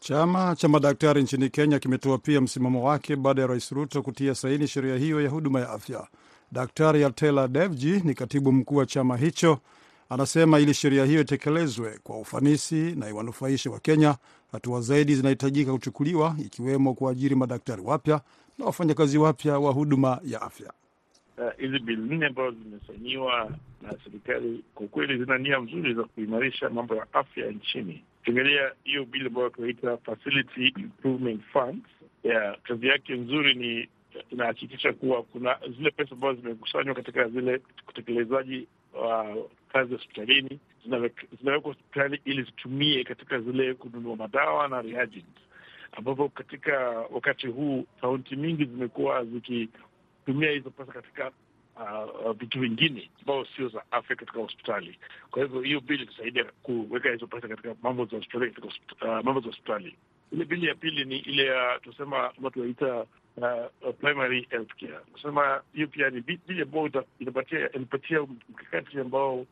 Chama 0.00 0.56
cha 0.56 0.68
madaktari 0.68 1.22
nchini 1.22 1.48
Kenya 1.50 1.78
kimetoa 1.78 2.18
pia 2.18 2.40
msimamo 2.40 2.84
wake 2.84 3.16
baada 3.16 3.40
ya 3.42 3.46
Rais 3.48 3.72
Ruto 3.72 4.02
kutia 4.02 4.34
saini 4.34 4.66
sheria 4.68 4.96
hiyo 4.96 5.20
ya 5.20 5.30
huduma 5.30 5.60
ya 5.60 5.70
afya. 5.70 6.06
Daktari 6.52 7.04
Atela 7.04 7.48
Devji 7.48 8.00
ni 8.04 8.14
katibu 8.14 8.52
mkuu 8.52 8.76
wa 8.76 8.86
chama 8.86 9.16
hicho, 9.16 9.58
anasema 10.08 10.60
ili 10.60 10.74
sheria 10.74 11.04
hiyo 11.04 11.20
itekelezwe 11.20 11.98
kwa 12.02 12.18
ufanisi 12.18 12.74
na 12.96 13.08
iwanufaishe 13.08 13.68
wa 13.68 13.80
Kenya, 13.80 14.16
hatua 14.52 14.80
zaidi 14.80 15.14
zinahitajika 15.14 15.72
kuchukuliwa, 15.72 16.36
ikiwemo 16.46 16.94
kuajiri 16.94 17.34
madaktari 17.34 17.82
wapya 17.82 18.20
na 18.58 18.64
wafanyakazi 18.64 19.18
wapya 19.18 19.58
wa 19.58 19.72
huduma 19.72 20.20
ya 20.24 20.42
afya. 20.42 20.72
Uh, 21.38 21.52
hizi 21.58 21.78
bili 21.78 22.02
nne 22.16 22.26
ambazo 22.26 22.50
zimesainiwa 22.50 23.50
na 23.82 23.94
serikali 24.04 24.64
kwa 24.74 24.86
kweli 24.86 25.18
zina 25.24 25.38
nia 25.38 25.58
nzuri 25.58 25.94
za 25.94 26.04
kuimarisha 26.04 26.70
mambo 26.70 26.94
ya 26.96 27.06
afya 27.12 27.46
nchini. 27.50 28.04
Ukiangalia 28.20 28.72
hiyo 28.84 29.04
bili 29.04 29.26
ambayo 29.26 29.48
tunaita 29.48 29.96
Facility 29.96 30.66
Improvement 30.66 31.42
Funds, 31.52 31.86
yeah, 32.24 32.56
kazi 32.62 32.86
yake 32.86 33.14
nzuri 33.14 33.54
ni 33.54 33.88
inahakikisha 34.30 34.92
kuwa 34.92 35.22
kuna 35.22 35.58
zile 35.76 35.90
pesa 35.90 36.10
ambazo 36.12 36.40
zimekusanywa 36.40 36.94
katika 36.94 37.28
zile 37.28 37.60
utekelezaji 37.88 38.66
wa 38.94 39.36
kazi 39.76 39.92
hospitalini 39.94 40.60
zinawek- 40.86 41.26
zinawekwa 41.40 41.72
hospitali 41.72 42.20
ili 42.24 42.42
zitumie 42.42 43.04
katika 43.04 43.40
zile 43.40 43.74
kununua 43.74 44.16
madawa 44.16 44.68
na 44.68 44.82
reagents, 44.82 45.40
ambapo 45.92 46.28
katika 46.28 46.78
wakati 47.10 47.46
huu 47.46 47.86
kaunti 48.00 48.36
mingi 48.36 48.64
zimekuwa 48.64 49.24
zikitumia 49.24 50.50
hizo 50.50 50.70
pesa 50.70 50.92
katika 50.92 51.30
uh, 51.76 52.26
uh, 52.26 52.32
vitu 52.32 52.60
vingine 52.60 53.10
ambao 53.20 53.44
sio 53.44 53.68
za 53.68 53.82
afya 53.90 54.16
katika 54.16 54.38
hospitali. 54.40 54.98
Kwa 55.30 55.42
hivyo 55.42 55.60
hiyo 55.60 55.80
bili 55.80 56.02
itasaidia 56.02 56.44
kuweka 56.62 57.10
hizo 57.10 57.26
pesa 57.26 57.48
katika 57.48 57.74
mambo 57.82 58.04
za 58.04 58.16
hospitali 58.16 58.50
katika 58.50 58.66
uh, 59.08 59.24
mambo 59.24 59.40
za 59.40 59.46
hospitali. 59.46 59.96
Ile 60.32 60.44
bili 60.44 60.66
ya 60.66 60.74
pili 60.74 61.04
ni 61.04 61.18
ile 61.18 61.44
ya 61.44 61.78
tunasema 61.82 62.32
ama 62.38 62.50
tunaita 62.50 63.06
uh, 63.36 63.94
primary 64.00 64.46
health. 64.50 64.70
Kusema 65.12 65.62
hiyo 65.74 65.86
pia 65.88 66.10
ni 66.10 66.20
bi- 66.20 66.40
bili 66.48 66.62
ambayo 66.62 67.04
inapatia 67.74 68.22
mkakati 68.48 68.98
ambao 69.00 69.46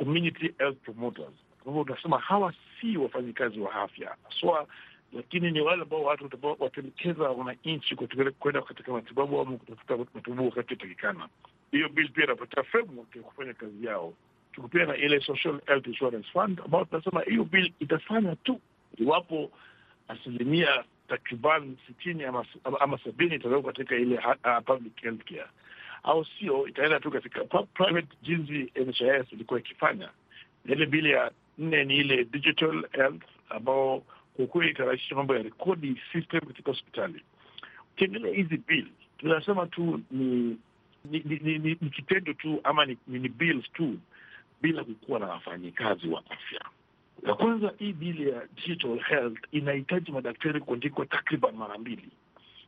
community 0.00 0.54
health 0.58 0.78
promoters. 0.78 1.34
Kwa 1.64 1.72
hivyo 1.72 1.82
unasema 1.82 2.18
hawa 2.18 2.54
si 2.80 2.96
wafanyikazi 2.96 3.60
wa 3.60 3.74
afya 3.74 4.16
haswa 4.24 4.66
lakini 5.12 5.50
ni 5.50 5.60
wale 5.60 5.82
ambao 5.82 6.02
watu 6.02 6.30
wataelekeza 6.58 7.30
wananchi 7.30 7.96
kwenda 8.38 8.62
katika 8.62 8.92
matibabu 8.92 9.40
ama 9.40 9.56
kutafuta 9.56 9.96
matibabu 10.14 10.44
wakati 10.44 10.74
utakikana. 10.74 11.28
Hiyo 11.70 11.88
bill 11.88 12.08
pia 12.08 12.24
inapatia 12.24 12.62
framework 12.62 13.16
ya 13.16 13.22
kufanya 13.22 13.54
kazi 13.54 13.86
yao. 13.86 14.12
Tuko 14.52 14.78
na 14.78 14.96
ile 14.96 15.20
social 15.20 15.60
health 15.66 15.86
insurance 15.86 16.28
fund 16.32 16.60
ambao 16.64 16.84
tunasema 16.84 17.20
hiyo 17.22 17.44
bill 17.44 17.72
itafanya 17.80 18.36
tu 18.36 18.60
iwapo 18.98 19.50
asilimia 20.08 20.84
takriban 21.08 21.76
sitini 21.86 22.24
ama, 22.24 22.44
ama, 22.64 22.80
ama 22.80 22.98
sabini 22.98 23.34
itawekwa 23.34 23.72
katika 23.72 23.96
ile 23.96 24.18
uh, 24.18 24.64
public 24.64 25.00
health 25.02 25.24
care, 25.24 25.46
au 26.02 26.24
sio 26.24 26.68
itaenda 26.68 27.00
tu 27.00 27.10
katika 27.10 27.44
private 27.64 28.08
jinsi 28.22 28.72
NHIS 28.86 29.32
ilikuwa 29.32 29.60
ikifanya. 29.60 30.08
Na 30.64 30.74
ile 30.74 30.86
bili 30.86 31.10
ya 31.10 31.30
nne 31.58 31.84
ni 31.84 31.96
ile 31.96 32.24
digital 32.24 32.84
health 32.92 33.22
ambao 33.48 34.02
kwa 34.36 34.46
kweli 34.46 34.70
itarahisisha 34.70 35.14
mambo 35.14 35.34
ya 35.36 35.42
rekodi 35.42 36.00
system 36.12 36.40
katika 36.40 36.70
hospitali. 36.70 37.22
Ukiangalia 37.92 38.34
hizi 38.34 38.56
bill 38.56 38.86
tunasema 39.18 39.66
tu 39.66 40.00
ni 40.10 40.56
ni, 41.04 41.18
ni, 41.24 41.38
ni, 41.42 41.58
ni, 41.58 41.78
ni 41.80 41.90
kitendo 41.90 42.32
tu 42.32 42.60
ama 42.64 42.84
ni, 42.86 42.96
ni, 43.06 43.18
ni 43.18 43.28
bills 43.28 43.72
tu 43.72 43.98
bila 44.62 44.84
kukuwa 44.84 45.20
na 45.20 45.26
wafanyikazi 45.26 46.08
wa 46.08 46.22
afya. 46.30 46.60
Ya 47.26 47.34
kwanza, 47.34 47.72
hii 47.78 47.92
bili 47.92 48.30
ya 48.30 48.46
digital 48.56 48.98
health 48.98 49.38
inahitaji 49.52 50.12
madaktari 50.12 50.60
kuandikwa 50.60 51.06
takriban 51.06 51.54
mara 51.56 51.78
mbili, 51.78 52.08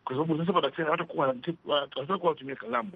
kwa 0.04 0.16
sababu 0.16 0.38
sasa 0.38 0.52
madaktari 0.52 0.88
hawatakuwa 0.88 2.30
watumia 2.30 2.56
kalamu, 2.56 2.92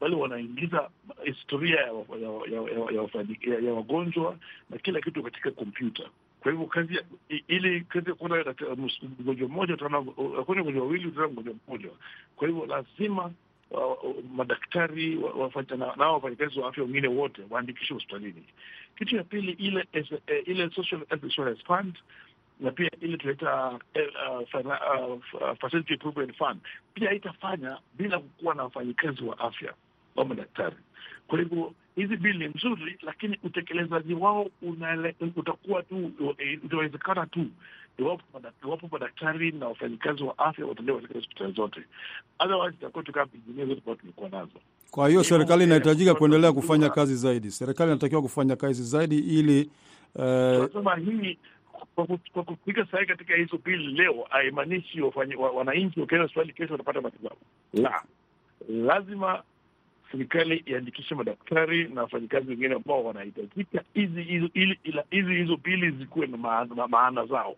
bali 0.00 0.14
wanaingiza 0.14 0.90
historia 1.24 1.80
ya, 1.80 3.72
wagonjwa 3.74 4.36
na 4.70 4.78
kila 4.78 5.00
kitu 5.00 5.22
katika 5.22 5.50
kompyuta. 5.50 6.02
Kwa 6.40 6.52
hivyo 6.52 6.66
kazi 6.66 7.00
ili 7.48 7.80
kazi 7.80 8.08
ya 8.08 8.14
kuona 8.14 8.54
mgonjwa 9.20 9.48
mmoja 9.48 9.74
utaona 9.74 9.98
akuona 10.40 10.60
mgonjwa 10.62 10.82
wawili 10.82 11.06
utaona 11.08 11.28
mgonjwa 11.28 11.54
mmoja. 11.68 11.88
Kwa 12.36 12.48
hivyo 12.48 12.66
lazima 12.66 13.30
wa- 13.70 13.86
wa- 13.86 13.98
madaktari 14.34 15.14
na 15.96 16.06
wafanyakazi 16.08 16.60
wa 16.60 16.68
afya 16.68 16.84
wengine 16.84 17.08
wote 17.08 17.42
waandikishwe 17.50 17.94
hospitalini. 17.94 18.44
Kitu 18.98 19.16
ya 19.16 19.24
pili 19.24 19.52
ile 19.52 19.86
eh, 19.92 20.42
ile 20.46 20.70
social 20.70 21.00
health 21.08 21.24
insurance 21.24 21.62
fund 21.64 21.98
na 22.60 22.70
pia 22.70 22.90
ile 23.00 23.16
tunaita 23.16 23.78
eh, 23.94 24.08
uh, 24.54 24.66
uh, 24.66 25.56
facility 25.60 25.92
improvement 25.92 26.36
fund 26.38 26.60
pia 26.94 27.08
haitafanya 27.08 27.78
bila 27.98 28.18
kukuwa 28.18 28.54
na 28.54 28.62
wafanyikazi 28.62 29.24
wa 29.24 29.38
afya 29.38 29.74
au 30.16 30.26
madaktari. 30.26 30.76
Kwa 31.28 31.38
hivyo 31.38 31.72
hizi 31.96 32.16
bili 32.16 32.38
ni 32.38 32.54
nzuri, 32.54 32.98
lakini 33.02 33.38
utekelezaji 33.44 34.14
wao 34.14 34.46
utakuwa 35.36 35.82
tu 35.82 36.12
eh, 36.38 36.58
utawezekana 36.64 37.26
tu 37.26 37.46
iwapo 37.98 38.88
madaktari 38.92 39.52
na 39.52 39.68
wafanyikazi 39.68 40.22
wa 40.22 40.38
afya 40.38 40.66
wataendelea 40.66 41.00
katika 41.00 41.18
hospitali 41.18 41.52
zote, 41.52 41.80
otherwise 42.38 42.74
itakuwa 42.78 43.04
tu 43.04 43.12
kama 43.12 43.26
pingine 43.26 43.66
zote 43.66 43.78
ambao 43.80 43.94
tumekuwa 43.94 44.28
nazo. 44.28 44.60
Kwa 44.90 45.08
hiyo 45.08 45.24
serikali 45.24 45.62
eh, 45.62 45.66
inahitajika 45.68 46.14
kuendelea 46.14 46.52
kufanya 46.52 46.90
kazi 46.90 47.16
zaidi. 47.16 47.50
Serikali 47.50 47.90
inatakiwa 47.90 48.22
kufanya 48.22 48.56
kazi 48.56 48.82
zaidi 48.84 49.18
ili 49.18 49.58
eh, 50.18 50.56
tunasema 50.68 50.96
hii 50.96 51.38
kwa 52.32 52.44
kufika 52.44 52.86
sahihi 52.86 53.08
katika 53.08 53.36
hizo 53.36 53.58
bili 53.64 53.86
leo 53.86 54.26
haimaanishi 54.30 55.00
wananchi 55.54 56.00
wakienda 56.00 56.22
hospitali 56.22 56.52
kesho 56.52 56.72
watapata 56.72 57.00
matibabu. 57.00 57.36
La, 57.72 58.02
lazima 58.68 59.42
serikali 60.12 60.56
iandikishe 60.66 61.14
madaktari 61.14 61.88
na 61.88 62.02
wafanyikazi 62.02 62.50
wengine 62.50 62.74
ambao 62.74 63.04
wanahitajika 63.04 63.82
hizi 63.94 64.22
hizo 65.34 65.56
bili 65.56 65.90
zikuwe 65.90 66.26
na 66.26 66.36
maana, 66.36 66.86
maana 66.88 67.26
zao. 67.26 67.56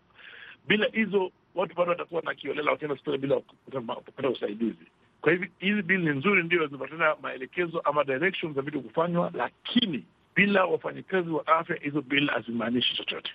Bila 0.67 0.87
hizo 0.87 1.31
watu 1.55 1.75
bado 1.75 1.89
watakuwa 1.91 2.21
na 2.21 2.33
kiolela 2.33 2.71
wakienda 2.71 2.93
hospitali 2.95 3.17
bila 3.17 3.35
kupata 3.39 4.29
usaidizi. 4.29 4.85
Kwa 5.21 5.31
hivyo 5.31 5.47
hizi 5.59 5.81
bili 5.81 6.03
ni 6.03 6.09
nzuri, 6.19 6.43
ndio 6.43 6.67
zinapatana 6.67 7.15
maelekezo 7.21 7.79
ama 7.79 8.03
direction 8.03 8.53
za 8.53 8.61
vitu 8.61 8.81
kufanywa, 8.81 9.31
lakini 9.33 10.03
bila 10.35 10.65
wafanyikazi 10.65 11.29
wa 11.29 11.47
afya 11.47 11.75
hizo 11.75 12.01
bili 12.01 12.27
hazimaanishi 12.27 12.95
chochote. 12.95 13.31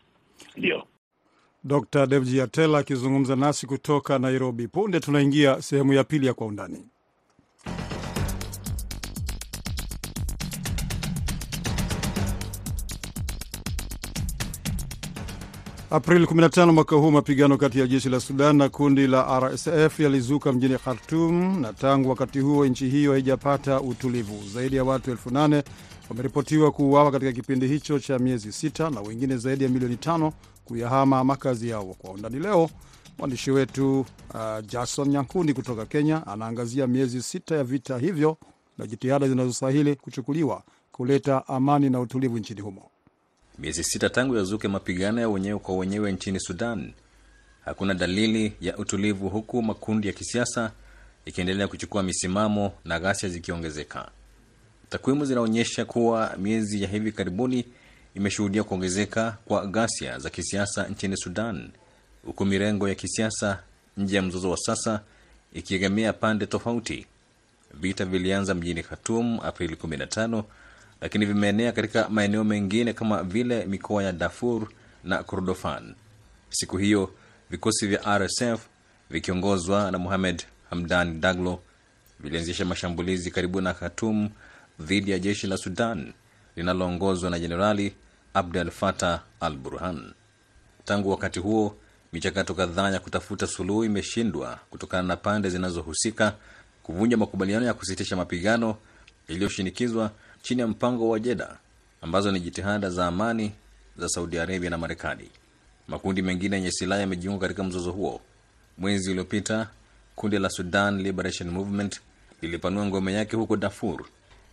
Ndio. 0.56 0.82
Dr. 1.64 2.06
Devji 2.06 2.40
Atela 2.40 2.78
akizungumza 2.78 3.36
nasi 3.36 3.66
kutoka 3.66 4.18
Nairobi. 4.18 4.68
Punde 4.68 5.00
tunaingia 5.00 5.62
sehemu 5.62 5.92
ya 5.92 6.04
pili 6.04 6.26
ya 6.26 6.34
Kwa 6.34 6.46
Undani. 6.46 6.84
Aprili 15.90 16.24
15 16.26 16.72
mwaka 16.72 16.96
huu, 16.96 17.10
mapigano 17.10 17.56
kati 17.56 17.80
ya 17.80 17.86
jeshi 17.86 18.08
la 18.08 18.20
Sudan 18.20 18.56
na 18.56 18.68
kundi 18.68 19.06
la 19.06 19.40
RSF 19.40 20.00
yalizuka 20.00 20.52
mjini 20.52 20.78
Khartum, 20.78 21.60
na 21.60 21.72
tangu 21.72 22.08
wakati 22.10 22.40
huo 22.40 22.66
nchi 22.66 22.88
hiyo 22.88 23.12
haijapata 23.12 23.80
utulivu. 23.80 24.42
Zaidi 24.54 24.76
ya 24.76 24.84
watu 24.84 25.10
elfu 25.10 25.30
nane 25.30 25.62
wameripotiwa 26.10 26.72
kuuawa 26.72 27.12
katika 27.12 27.32
kipindi 27.32 27.66
hicho 27.68 27.98
cha 27.98 28.18
miezi 28.18 28.52
sita 28.52 28.90
na 28.90 29.00
wengine 29.00 29.36
zaidi 29.36 29.64
ya 29.64 29.70
milioni 29.70 29.96
tano 29.96 30.32
kuyahama 30.64 31.24
makazi 31.24 31.68
yao. 31.68 31.84
Kwa 31.98 32.10
undani 32.10 32.38
leo, 32.38 32.70
mwandishi 33.18 33.50
wetu 33.50 34.00
uh, 34.00 34.06
Jason 34.66 35.08
Nyankundi 35.08 35.54
kutoka 35.54 35.86
Kenya 35.86 36.26
anaangazia 36.26 36.86
miezi 36.86 37.22
sita 37.22 37.56
ya 37.56 37.64
vita 37.64 37.98
hivyo 37.98 38.36
na 38.78 38.86
jitihada 38.86 39.28
zinazostahili 39.28 39.96
kuchukuliwa 39.96 40.62
kuleta 40.92 41.48
amani 41.48 41.90
na 41.90 42.00
utulivu 42.00 42.38
nchini 42.38 42.60
humo. 42.60 42.90
Miezi 43.58 43.84
sita 43.84 44.10
tangu 44.10 44.36
yazuke 44.36 44.68
mapigano 44.68 45.20
ya 45.20 45.28
wenyewe 45.28 45.58
kwa 45.58 45.76
wenyewe 45.76 46.12
nchini 46.12 46.40
Sudan, 46.40 46.92
hakuna 47.64 47.94
dalili 47.94 48.52
ya 48.60 48.76
utulivu, 48.78 49.28
huku 49.28 49.62
makundi 49.62 50.06
ya 50.06 50.12
kisiasa 50.12 50.72
ikiendelea 51.24 51.68
kuchukua 51.68 52.02
misimamo 52.02 52.72
na 52.84 53.00
ghasia 53.00 53.28
zikiongezeka. 53.28 54.10
Takwimu 54.90 55.24
zinaonyesha 55.24 55.84
kuwa 55.84 56.34
miezi 56.38 56.82
ya 56.82 56.88
hivi 56.88 57.12
karibuni 57.12 57.64
imeshuhudia 58.14 58.64
kuongezeka 58.64 59.36
kwa 59.44 59.66
ghasia 59.66 60.18
za 60.18 60.30
kisiasa 60.30 60.88
nchini 60.88 61.16
Sudan, 61.16 61.70
huku 62.26 62.44
mirengo 62.44 62.88
ya 62.88 62.94
kisiasa 62.94 63.58
nje 63.96 64.16
ya 64.16 64.22
mzozo 64.22 64.50
wa 64.50 64.56
sasa 64.56 65.00
ikiegemea 65.52 66.12
pande 66.12 66.46
tofauti. 66.46 67.06
Vita 67.74 68.04
vilianza 68.04 68.54
mjini 68.54 68.82
Khartoum 68.82 69.40
Aprili 69.42 69.74
15 69.74 70.42
lakini 71.00 71.26
vimeenea 71.26 71.72
katika 71.72 72.08
maeneo 72.08 72.44
mengine 72.44 72.92
kama 72.92 73.22
vile 73.22 73.64
mikoa 73.66 74.02
ya 74.02 74.12
Darfur 74.12 74.68
na 75.04 75.22
Kordofan. 75.22 75.94
Siku 76.50 76.76
hiyo 76.76 77.10
vikosi 77.50 77.86
vya 77.86 78.18
RSF 78.18 78.60
vikiongozwa 79.10 79.90
na 79.90 79.98
Mohamed 79.98 80.42
Hamdan 80.70 81.20
Daglo 81.20 81.60
vilianzisha 82.20 82.64
mashambulizi 82.64 83.30
karibu 83.30 83.60
na 83.60 83.74
Khartoum 83.74 84.30
dhidi 84.80 85.10
ya 85.10 85.18
jeshi 85.18 85.46
la 85.46 85.56
Sudan 85.56 86.12
linaloongozwa 86.56 87.30
na 87.30 87.38
Jenerali 87.38 87.94
Abdel 88.34 88.70
Fattah 88.70 89.22
al 89.40 89.56
Burhan. 89.56 90.12
Tangu 90.84 91.10
wakati 91.10 91.40
huo, 91.40 91.76
michakato 92.12 92.54
kadhaa 92.54 92.90
ya 92.90 92.98
kutafuta 93.00 93.46
suluhu 93.46 93.84
imeshindwa 93.84 94.58
kutokana 94.70 95.02
na 95.08 95.16
pande 95.16 95.50
zinazohusika 95.50 96.34
kuvunja 96.82 97.16
makubaliano 97.16 97.66
ya 97.66 97.74
kusitisha 97.74 98.16
mapigano 98.16 98.76
yaliyoshinikizwa 99.28 100.10
chini 100.42 100.60
ya 100.60 100.66
mpango 100.66 101.08
wa 101.08 101.20
Jeda, 101.20 101.56
ambazo 102.02 102.32
ni 102.32 102.40
jitihada 102.40 102.90
za 102.90 103.06
amani 103.06 103.52
za 103.98 104.08
Saudi 104.08 104.38
Arabia 104.38 104.70
na 104.70 104.78
Marekani. 104.78 105.28
Makundi 105.88 106.22
mengine 106.22 106.56
yenye 106.56 106.70
silaha 106.70 107.00
yamejiunga 107.00 107.38
katika 107.40 107.64
mzozo 107.64 107.92
huo. 107.92 108.20
Mwezi 108.78 109.10
uliopita, 109.10 109.68
kundi 110.16 110.38
la 110.38 110.48
Sudan 110.50 111.02
Liberation 111.02 111.50
Movement 111.50 112.00
lilipanua 112.42 112.86
ngome 112.86 113.12
yake 113.12 113.36
huko 113.36 113.56
Darfur 113.56 114.04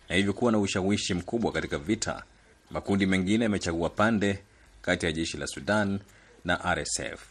na 0.08 0.16
hivyo 0.16 0.32
kuwa 0.32 0.52
na 0.52 0.58
ushawishi 0.58 1.14
mkubwa 1.14 1.52
katika 1.52 1.78
vita. 1.78 2.22
Makundi 2.70 3.06
mengine 3.06 3.44
yamechagua 3.44 3.90
pande 3.90 4.38
kati 4.82 5.06
ya 5.06 5.12
jeshi 5.12 5.36
la 5.38 5.46
Sudan 5.46 5.98
na 6.44 6.74
RSF. 6.74 7.26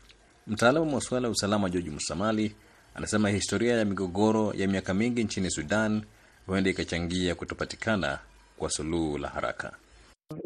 Mtaalamu 0.48 0.86
wa 0.86 0.92
masuala 0.92 1.28
ya 1.28 1.32
usalama 1.32 1.70
George 1.70 1.90
Musamali 1.90 2.56
anasema 2.96 3.30
historia 3.30 3.76
ya 3.78 3.86
migogoro 3.86 4.54
ya 4.54 4.68
miaka 4.68 4.94
mingi 4.94 5.24
nchini 5.24 5.50
Sudan 5.52 6.04
huenda 6.48 6.70
ikachangia 6.70 7.36
kutopatikana 7.36 8.20
kwa 8.58 8.70
suluhu 8.70 9.18
la 9.18 9.28
haraka. 9.28 9.78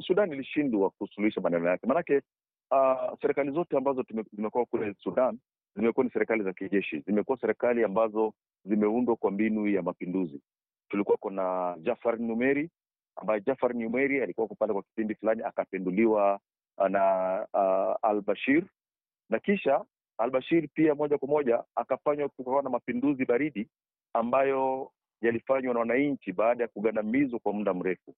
Sudan 0.07 0.33
ilishindwa 0.33 0.89
kusuluhisha 0.89 1.41
maneno 1.41 1.69
yake, 1.69 1.87
maanake 1.87 2.21
uh, 2.71 3.19
serikali 3.21 3.51
zote 3.51 3.77
ambazo 3.77 4.05
zimekuwa 4.35 4.65
kule 4.65 4.95
Sudan 5.03 5.37
zimekuwa 5.75 6.03
ni 6.03 6.11
serikali 6.11 6.43
za 6.43 6.53
kijeshi, 6.53 6.99
zimekuwa 6.99 7.37
serikali 7.41 7.83
ambazo 7.83 8.33
zimeundwa 8.65 9.15
kwa 9.15 9.31
mbinu 9.31 9.67
ya 9.67 9.81
mapinduzi. 9.81 10.41
Tulikuwa 10.89 11.17
kuna 11.17 11.75
Jafar 11.81 12.19
Numeri 12.19 12.69
ambaye 13.15 13.41
Jafar 13.41 13.75
Numeri 13.75 14.21
alikuwa 14.21 14.47
kupanda 14.47 14.73
kwa 14.73 14.83
kipindi 14.83 15.15
fulani 15.15 15.41
akapinduliwa 15.43 16.39
uh, 16.77 16.87
na 16.87 17.01
uh, 17.53 18.09
Al 18.09 18.21
Bashir 18.21 18.63
na 19.29 19.39
kisha 19.39 19.85
Al 20.17 20.31
Bashir 20.31 20.67
pia 20.73 20.95
moja 20.95 21.17
kwa 21.17 21.27
moja 21.27 21.63
akafanywa 21.75 22.29
kukawa 22.29 22.61
na 22.63 22.69
mapinduzi 22.69 23.25
baridi 23.25 23.67
ambayo 24.13 24.91
yalifanywa 25.21 25.73
na 25.73 25.79
wananchi 25.79 26.31
baada 26.33 26.63
ya 26.63 26.67
kugandamizwa 26.67 27.39
kwa 27.39 27.53
muda 27.53 27.73
mrefu. 27.73 28.15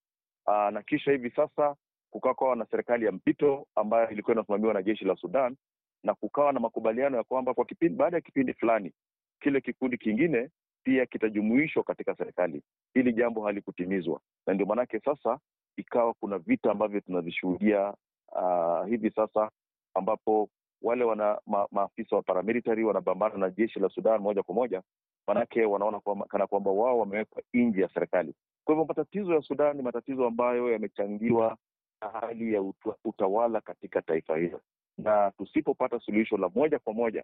Aa, 0.47 0.71
na 0.71 0.81
kisha 0.83 1.11
hivi 1.11 1.29
sasa 1.31 1.75
kukawa 2.11 2.55
na 2.55 2.65
serikali 2.65 3.05
ya 3.05 3.11
mpito 3.11 3.67
ambayo 3.75 4.09
ilikuwa 4.09 4.35
inasimamiwa 4.35 4.73
na 4.73 4.81
jeshi 4.83 5.05
la 5.05 5.15
Sudan 5.15 5.55
na 6.03 6.13
kukawa 6.13 6.53
na 6.53 6.59
makubaliano 6.59 7.17
ya 7.17 7.23
kwamba 7.23 7.53
kwa 7.53 7.65
kipindi, 7.65 7.95
baada 7.95 8.17
ya 8.17 8.21
kipindi 8.21 8.53
fulani 8.53 8.93
kile 9.41 9.61
kikundi 9.61 9.97
kingine 9.97 10.49
pia 10.83 11.05
kitajumuishwa 11.05 11.83
katika 11.83 12.15
serikali. 12.15 12.63
Hili 12.93 13.13
jambo 13.13 13.45
halikutimizwa, 13.45 14.21
na 14.47 14.53
ndio 14.53 14.65
maanake 14.65 14.99
sasa 14.99 15.39
ikawa 15.77 16.13
kuna 16.13 16.37
vita 16.37 16.71
ambavyo 16.71 17.01
tunavishuhudia 17.01 17.93
uh, 18.31 18.87
hivi 18.87 19.09
sasa 19.11 19.51
ambapo 19.93 20.49
wale 20.81 21.03
wana 21.03 21.39
ma, 21.47 21.67
maafisa 21.71 22.15
wa 22.15 22.21
paramilitary 22.21 22.83
wanapambana 22.83 23.37
na 23.37 23.49
jeshi 23.49 23.79
la 23.79 23.89
Sudan 23.89 24.21
moja 24.21 24.43
kwa 24.43 24.55
moja, 24.55 24.81
manake 25.27 25.65
wanaona 25.65 25.99
kwa, 25.99 26.15
kana 26.25 26.47
kwamba 26.47 26.71
wao 26.71 26.99
wamewekwa 26.99 27.41
nje 27.53 27.81
ya 27.81 27.89
serikali. 27.93 28.33
Kwa 28.63 28.75
hivyo 28.75 28.85
matatizo 28.85 29.33
ya 29.33 29.41
Sudan 29.41 29.75
ni 29.77 29.83
matatizo 29.83 30.25
ambayo 30.27 30.71
yamechangiwa 30.71 31.57
na 32.01 32.09
hali 32.09 32.53
ya 32.53 32.61
utawala 33.05 33.61
katika 33.61 34.01
taifa 34.01 34.37
hilo, 34.37 34.61
na 34.97 35.31
tusipopata 35.37 35.99
suluhisho 35.99 36.37
la 36.37 36.49
moja 36.55 36.79
kwa 36.79 36.93
moja 36.93 37.23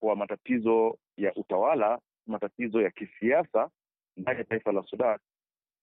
kwa 0.00 0.16
matatizo 0.16 0.98
ya 1.16 1.34
utawala, 1.34 1.98
matatizo 2.26 2.82
ya 2.82 2.90
kisiasa 2.90 3.70
ndani 4.16 4.38
ya 4.38 4.44
taifa 4.44 4.72
la 4.72 4.82
Sudan, 4.82 5.18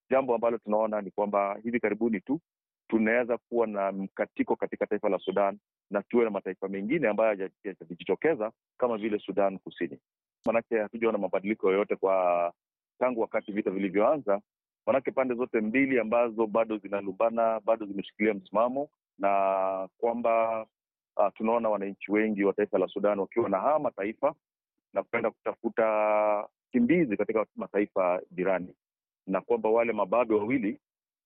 jambo 0.09 0.35
ambalo 0.35 0.57
tunaona 0.57 1.01
ni 1.01 1.11
kwamba 1.11 1.57
hivi 1.63 1.79
karibuni 1.79 2.21
tu 2.21 2.39
tunaweza 2.87 3.37
kuwa 3.37 3.67
na 3.67 3.91
mkatiko 3.91 4.55
katika 4.55 4.87
taifa 4.87 5.09
la 5.09 5.19
Sudan 5.19 5.57
na 5.91 6.01
tuwe 6.03 6.23
na 6.23 6.29
mataifa 6.29 6.67
mengine 6.67 7.07
ambayo 7.07 7.49
yatajitokeza 7.63 8.51
kama 8.77 8.97
vile 8.97 9.19
Sudan 9.19 9.59
Kusini. 9.59 9.99
Manake 10.45 10.79
hatujaona 10.79 11.17
mabadiliko 11.17 11.71
yoyote 11.71 11.95
kwa 11.95 12.53
tangu 12.99 13.21
wakati 13.21 13.51
vita 13.51 13.71
vilivyoanza, 13.71 14.41
manake 14.85 15.11
pande 15.11 15.35
zote 15.35 15.61
mbili 15.61 15.99
ambazo 15.99 16.47
bado 16.47 16.77
zinalumbana 16.77 17.59
bado 17.59 17.85
zimeshikilia 17.85 18.33
msimamo, 18.33 18.89
na 19.19 19.89
kwamba 19.97 20.65
uh, 21.17 21.27
tunaona 21.35 21.69
wananchi 21.69 22.11
wengi 22.11 22.43
wa 22.43 22.53
taifa 22.53 22.77
la 22.77 22.87
Sudan 22.87 23.19
wakiwa 23.19 23.49
na 23.49 23.59
haya 23.59 23.79
mataifa 23.79 24.35
na 24.97 25.03
kwenda 25.03 25.31
kutafuta 25.31 26.47
kimbizi 26.71 27.17
katika 27.17 27.45
mataifa 27.55 28.21
jirani, 28.31 28.73
na 29.27 29.41
kwamba 29.41 29.69
wale 29.69 29.93
mababe 29.93 30.33
wawili 30.35 30.79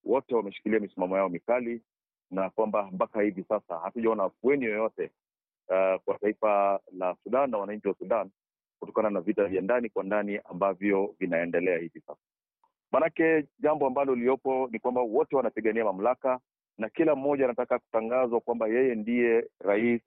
wote 0.04 0.36
wameshikilia 0.36 0.80
misimamo 0.80 1.18
yao 1.18 1.30
mikali, 1.30 1.82
na 2.32 2.50
kwamba 2.50 2.90
mpaka 2.92 3.22
hivi 3.22 3.44
sasa 3.44 3.80
hatujaona 3.80 4.24
afueni 4.24 4.66
yoyote 4.66 5.12
uh, 5.70 6.02
kwa 6.06 6.20
taifa 6.22 6.80
la 6.98 7.16
Sudan 7.24 7.50
na 7.50 7.58
wananchi 7.58 7.88
wa 7.88 7.96
Sudan 7.96 8.30
kutokana 8.80 9.10
na 9.10 9.22
vita 9.22 9.46
vya 9.46 9.62
ndani 9.62 9.90
kwa 9.90 10.04
ndani 10.04 10.40
ambavyo 10.50 11.16
vinaendelea 11.20 11.78
hivi 11.78 12.00
sasa. 12.00 12.20
Maanake 12.92 13.46
jambo 13.60 13.88
ambalo 13.88 14.16
liliopo 14.16 14.70
ni 14.72 14.80
kwamba 14.80 15.02
wote 15.02 15.36
wanapigania 15.36 15.86
mamlaka 15.86 16.40
na 16.78 16.90
kila 16.90 17.16
mmoja 17.16 17.46
anataka 17.46 17.80
kutangazwa 17.80 18.40
kwamba 18.42 18.68
yeye 18.68 18.96
ndiye 18.96 19.48
rais 19.60 20.02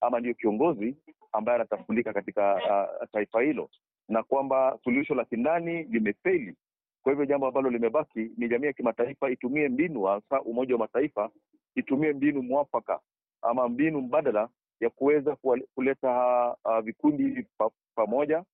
ama 0.00 0.20
ndiyo 0.20 0.34
kiongozi 0.34 0.96
ambaye 1.32 1.56
anatafundika 1.56 2.12
katika 2.12 2.54
uh, 2.54 3.08
taifa 3.12 3.42
hilo, 3.42 3.70
na 4.08 4.22
kwamba 4.22 4.78
suluhisho 4.84 5.14
la 5.14 5.24
kindani 5.24 5.82
limefeli. 5.82 6.54
Kwa 7.02 7.12
hivyo 7.12 7.26
jambo 7.26 7.46
ambalo 7.46 7.70
limebaki 7.70 8.30
ni 8.36 8.48
jamii 8.48 8.66
ya 8.66 8.72
kimataifa 8.72 9.30
itumie 9.30 9.68
mbinu, 9.68 10.02
hasa 10.02 10.42
Umoja 10.42 10.74
wa 10.74 10.78
Mataifa 10.78 11.30
itumie 11.74 12.12
mbinu 12.12 12.42
mwafaka 12.42 13.00
ama 13.42 13.68
mbinu 13.68 14.00
mbadala 14.00 14.48
ya 14.80 14.90
kuweza 14.90 15.36
kuleta 15.74 16.46
uh, 16.64 16.78
vikundi 16.80 17.22
hivi 17.22 17.46
pa, 17.58 17.70
pamoja 17.94 18.44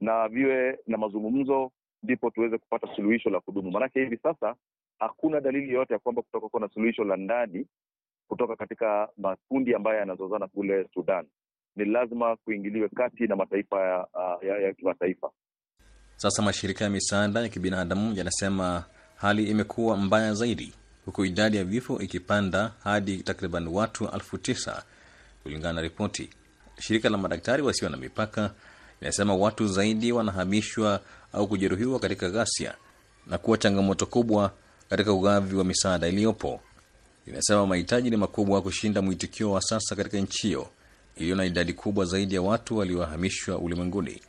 na 0.00 0.28
viwe 0.28 0.78
na 0.86 0.98
mazungumzo, 0.98 1.70
ndipo 2.02 2.30
tuweze 2.30 2.58
kupata 2.58 2.94
suluhisho 2.96 3.30
la 3.30 3.40
kudumu. 3.40 3.70
Maanake 3.70 4.00
hivi 4.00 4.16
sasa 4.16 4.54
hakuna 4.98 5.40
dalili 5.40 5.72
yoyote 5.72 5.92
ya 5.92 5.98
kwamba 5.98 6.22
kutakuwa 6.22 6.60
na 6.62 6.68
suluhisho 6.68 7.04
la 7.04 7.16
ndani 7.16 7.66
kutoka 8.28 8.56
katika 8.56 9.08
makundi 9.16 9.74
ambayo 9.74 9.98
yanazozana 9.98 10.46
kule 10.48 10.88
Sudan. 10.94 11.26
Ni 11.76 11.84
lazima 11.84 12.36
kuingiliwe 12.36 12.88
kati 12.88 13.26
na 13.26 13.36
mataifa 13.36 13.80
ya, 13.80 14.06
ya, 14.42 14.58
ya 14.58 14.72
kimataifa. 14.74 15.30
Sasa 16.16 16.42
mashirika 16.42 16.84
ya 16.84 16.90
misaada 16.90 17.40
ya 17.40 17.48
kibinadamu 17.48 18.14
yanasema 18.16 18.84
hali 19.16 19.44
imekuwa 19.44 19.96
mbaya 19.96 20.34
zaidi, 20.34 20.72
huku 21.04 21.24
idadi 21.24 21.56
ya 21.56 21.64
vifo 21.64 21.98
ikipanda 22.00 22.72
hadi 22.84 23.16
takriban 23.22 23.68
watu 23.68 24.08
elfu 24.14 24.38
tisa 24.38 24.82
kulingana 25.42 25.72
na 25.72 25.80
ripoti. 25.80 26.30
Shirika 26.80 27.08
la 27.08 27.18
madaktari 27.18 27.62
wasio 27.62 27.88
na 27.88 27.96
mipaka 27.96 28.50
linasema 29.00 29.34
watu 29.34 29.66
zaidi 29.66 30.12
wanahamishwa 30.12 31.00
au 31.32 31.48
kujeruhiwa 31.48 31.98
katika 32.00 32.30
ghasia 32.30 32.74
na 33.26 33.38
kuwa 33.38 33.58
changamoto 33.58 34.06
kubwa 34.06 34.52
katika 34.90 35.12
ugavi 35.12 35.56
wa 35.56 35.64
misaada 35.64 36.08
iliyopo. 36.08 36.60
Linasema 37.26 37.66
mahitaji 37.66 38.10
ni 38.10 38.16
makubwa 38.16 38.62
kushinda 38.62 39.02
mwitikio 39.02 39.50
wa 39.52 39.60
sasa 39.62 39.96
katika 39.96 40.18
nchi 40.18 40.46
hiyo 40.46 40.68
iliyo 41.20 41.36
na 41.36 41.44
idadi 41.44 41.72
kubwa 41.72 42.04
zaidi 42.04 42.34
ya 42.34 42.42
watu 42.42 42.76
waliohamishwa 42.76 43.58
ulimwenguni. 43.58 44.20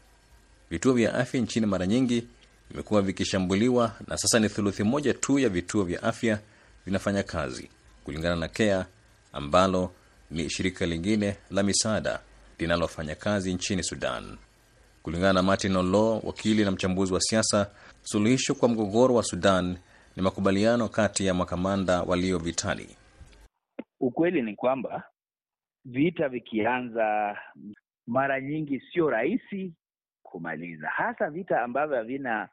Vituo 0.70 0.94
vya 0.94 1.14
afya 1.14 1.42
nchini 1.42 1.66
mara 1.66 1.88
nyingi 1.88 2.28
vimekuwa 2.72 3.02
vikishambuliwa 3.02 3.96
na 4.08 4.18
sasa 4.18 4.40
ni 4.40 4.50
thuluthi 4.50 4.84
moja 4.84 5.14
tu 5.14 5.40
ya 5.40 5.50
vituo 5.50 5.84
vya 5.84 6.04
afya 6.04 6.40
vinafanya 6.86 7.24
kazi, 7.24 7.70
kulingana 8.04 8.36
na 8.36 8.48
CARE 8.48 8.86
ambalo 9.34 9.92
ni 10.32 10.50
shirika 10.50 10.86
lingine 10.86 11.38
la 11.52 11.64
misaada 11.64 12.20
linalofanya 12.60 13.16
kazi 13.16 13.54
nchini 13.54 13.84
Sudan. 13.84 14.38
Kulingana 15.04 15.34
na 15.34 15.44
Martin 15.44 15.76
Olo, 15.76 16.20
wakili 16.20 16.66
na 16.66 16.72
mchambuzi 16.72 17.14
wa 17.14 17.22
siasa, 17.22 17.68
suluhisho 18.04 18.56
kwa 18.56 18.70
mgogoro 18.70 19.16
wa 19.16 19.24
Sudan 19.24 19.78
ni 20.16 20.24
makubaliano 20.24 20.88
kati 20.90 21.26
ya 21.26 21.34
makamanda 21.34 22.02
walio 22.02 22.38
vitani. 22.38 22.88
Ukweli 24.00 24.42
ni 24.42 24.56
kwamba 24.56 25.04
vita 25.86 26.30
vikianza, 26.30 27.38
mara 28.08 28.42
nyingi 28.42 28.80
sio 28.80 29.10
rahisi 29.10 29.74
kumaliza, 30.24 30.90
hasa 30.90 31.30
vita 31.30 31.62
ambavyo 31.62 31.98
havina 31.98 32.50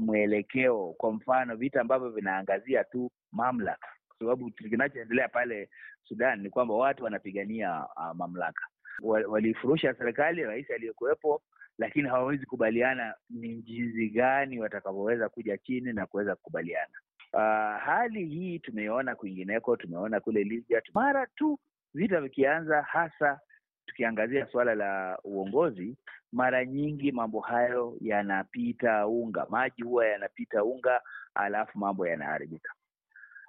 mwelekeo. 0.00 0.94
Kwa 0.98 1.12
mfano, 1.12 1.56
vita 1.56 1.80
ambavyo 1.80 2.10
vinaangazia 2.10 2.84
tu 2.84 3.10
mamlaka, 3.32 3.88
kwa 4.08 4.16
sababu 4.18 4.50
kinachoendelea 4.50 5.28
pale 5.28 5.68
Sudan 6.04 6.40
ni 6.40 6.50
kwamba 6.50 6.74
watu 6.74 7.04
wanapigania 7.04 7.86
uh, 7.96 8.16
mamlaka. 8.16 8.66
Walifurusha 9.02 9.94
serikali, 9.94 10.42
rais 10.44 10.70
aliyekuwepo, 10.70 11.42
lakini 11.78 12.08
hawawezi 12.08 12.46
kubaliana 12.46 13.14
ni 13.30 13.62
jinsi 13.62 14.08
gani 14.10 14.60
watakavyoweza 14.60 15.28
kuja 15.28 15.58
chini 15.58 15.92
na 15.92 16.06
kuweza 16.06 16.36
kukubaliana. 16.36 16.92
Uh, 17.32 17.82
hali 17.84 18.26
hii 18.26 18.58
tumeiona 18.58 19.14
kwingineko, 19.14 19.76
tumeona 19.76 20.20
kule 20.20 20.44
Libya. 20.44 20.82
Mara 20.94 21.26
tu 21.26 21.58
vita 21.94 22.20
vikianza, 22.20 22.82
hasa 22.82 23.40
tukiangazia 23.86 24.46
suala 24.46 24.74
la 24.74 25.18
uongozi, 25.24 25.96
mara 26.32 26.64
nyingi 26.64 27.12
mambo 27.12 27.40
hayo 27.40 27.96
yanapita 28.00 29.06
unga, 29.06 29.46
maji 29.50 29.82
huwa 29.82 30.06
yanapita 30.06 30.64
unga, 30.64 31.00
alafu 31.34 31.78
mambo 31.78 32.06
yanaharibika. 32.06 32.72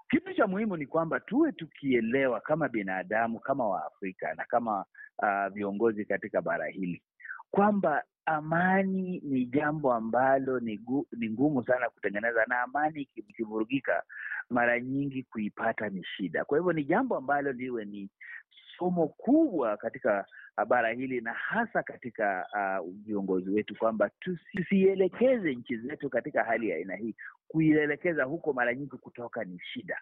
Kitu 0.09 0.33
cha 0.33 0.47
muhimu 0.47 0.77
ni 0.77 0.85
kwamba 0.87 1.19
tuwe 1.19 1.51
tukielewa 1.51 2.39
kama 2.41 2.69
binadamu, 2.69 3.39
kama 3.39 3.67
Waafrika 3.69 4.33
na 4.33 4.45
kama 4.45 4.85
uh, 5.23 5.47
viongozi 5.53 6.05
katika 6.05 6.41
bara 6.41 6.65
hili 6.67 7.03
kwamba 7.51 8.03
amani 8.29 9.21
ni 9.25 9.45
jambo 9.45 9.93
ambalo 9.93 10.59
ni, 10.59 10.77
gu, 10.77 11.07
ni 11.17 11.29
ngumu 11.29 11.63
sana 11.65 11.89
kutengeneza, 11.89 12.45
na 12.47 12.61
amani 12.61 13.09
ikivurugika, 13.15 14.03
mara 14.49 14.79
nyingi 14.79 15.23
kuipata 15.23 15.89
ni 15.89 16.03
shida. 16.03 16.45
Kwa 16.45 16.57
hivyo 16.57 16.73
ni 16.73 16.83
jambo 16.83 17.17
ambalo 17.17 17.51
liwe 17.51 17.85
ni 17.85 18.09
somo 18.77 19.07
kubwa 19.07 19.77
katika 19.77 20.25
bara 20.67 20.89
hili 20.91 21.21
na 21.21 21.33
hasa 21.33 21.83
katika 21.83 22.45
viongozi 23.05 23.49
uh, 23.49 23.55
wetu 23.55 23.75
kwamba 23.75 24.09
tusielekeze 24.51 25.55
nchi 25.55 25.77
zetu 25.77 26.09
katika 26.09 26.43
hali 26.43 26.69
ya 26.69 26.75
aina 26.75 26.95
hii. 26.95 27.15
Kuielekeza 27.47 28.23
huko 28.23 28.53
mara 28.53 28.73
nyingi 28.75 28.97
kutoka 28.97 29.43
ni 29.43 29.59
shida. 29.73 30.01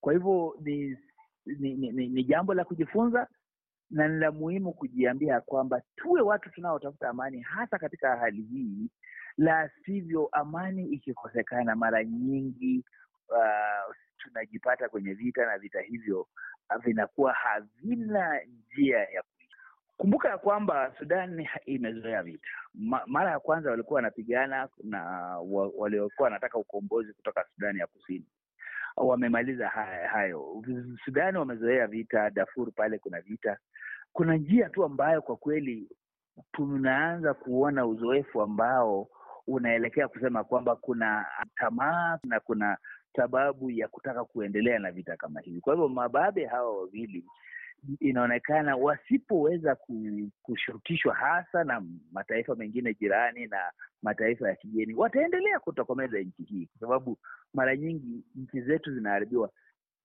Kwa 0.00 0.12
hivyo 0.12 0.56
ni, 0.60 0.96
ni, 1.46 1.74
ni, 1.74 1.92
ni, 1.92 2.06
ni 2.08 2.24
jambo 2.24 2.54
la 2.54 2.64
kujifunza 2.64 3.28
na 3.90 4.08
ni 4.08 4.20
la 4.20 4.32
muhimu 4.32 4.72
kujiambia 4.72 5.40
kwamba 5.40 5.82
tuwe 5.96 6.20
watu 6.20 6.50
tunaotafuta 6.50 7.08
amani 7.08 7.40
hasa 7.40 7.78
katika 7.78 8.16
hali 8.16 8.42
hii, 8.42 8.90
la 9.38 9.70
sivyo 9.84 10.28
amani 10.32 10.84
ikikosekana, 10.88 11.76
mara 11.76 12.04
nyingi 12.04 12.84
uh, 13.28 13.94
tunajipata 14.18 14.88
kwenye 14.88 15.14
vita 15.14 15.46
na 15.46 15.58
vita 15.58 15.80
hivyo 15.80 16.26
vinakuwa 16.84 17.32
havina 17.32 18.40
njia 18.44 18.98
ya 18.98 19.22
kuisha. 19.22 19.56
Kumbuka 19.96 20.28
ya 20.28 20.38
kwamba 20.38 20.94
Sudan 20.98 21.46
imezoea 21.66 22.22
vita. 22.22 22.48
Ma, 22.74 23.02
mara 23.06 23.30
ya 23.30 23.40
kwanza 23.40 23.70
walikuwa 23.70 23.96
wanapigana 23.96 24.68
na 24.84 25.02
wa, 25.38 25.72
waliokuwa 25.76 26.24
wanataka 26.26 26.58
ukombozi 26.58 27.12
kutoka 27.12 27.44
Sudani 27.54 27.78
ya 27.78 27.86
Kusini 27.86 28.26
wamemaliza 28.96 29.68
hayo. 30.12 30.62
Sudani 31.04 31.38
wamezoea 31.38 31.86
vita. 31.86 32.30
Darfur 32.30 32.72
pale 32.72 32.98
kuna 32.98 33.20
vita. 33.20 33.58
Kuna 34.12 34.36
njia 34.36 34.68
tu 34.68 34.84
ambayo 34.84 35.22
kwa 35.22 35.36
kweli 35.36 35.88
tunaanza 36.52 37.34
kuona 37.34 37.86
uzoefu 37.86 38.42
ambao 38.42 39.08
unaelekea 39.46 40.08
kusema 40.08 40.44
kwamba 40.44 40.76
kuna 40.76 41.26
tamaa 41.56 42.18
na 42.24 42.40
kuna 42.40 42.76
sababu 43.16 43.70
ya 43.70 43.88
kutaka 43.88 44.24
kuendelea 44.24 44.78
na 44.78 44.90
vita 44.92 45.16
kama 45.16 45.40
hivi. 45.40 45.60
Kwa 45.60 45.74
hivyo 45.74 45.88
mababe 45.88 46.46
hawa 46.46 46.76
wawili 46.78 47.24
inaonekana 48.00 48.76
wasipoweza 48.76 49.76
kushurutishwa 50.42 51.14
hasa 51.14 51.64
na 51.64 51.82
mataifa 52.12 52.54
mengine 52.54 52.94
jirani 52.94 53.46
na 53.46 53.72
mataifa 54.02 54.48
ya 54.48 54.56
kigeni, 54.56 54.94
wataendelea 54.94 55.58
kutokomeza 55.60 56.18
nchi 56.18 56.42
hii, 56.42 56.66
kwa 56.66 56.80
sababu 56.80 57.18
mara 57.54 57.76
nyingi 57.76 58.24
nchi 58.34 58.60
zetu 58.60 58.94
zinaharibiwa 58.94 59.50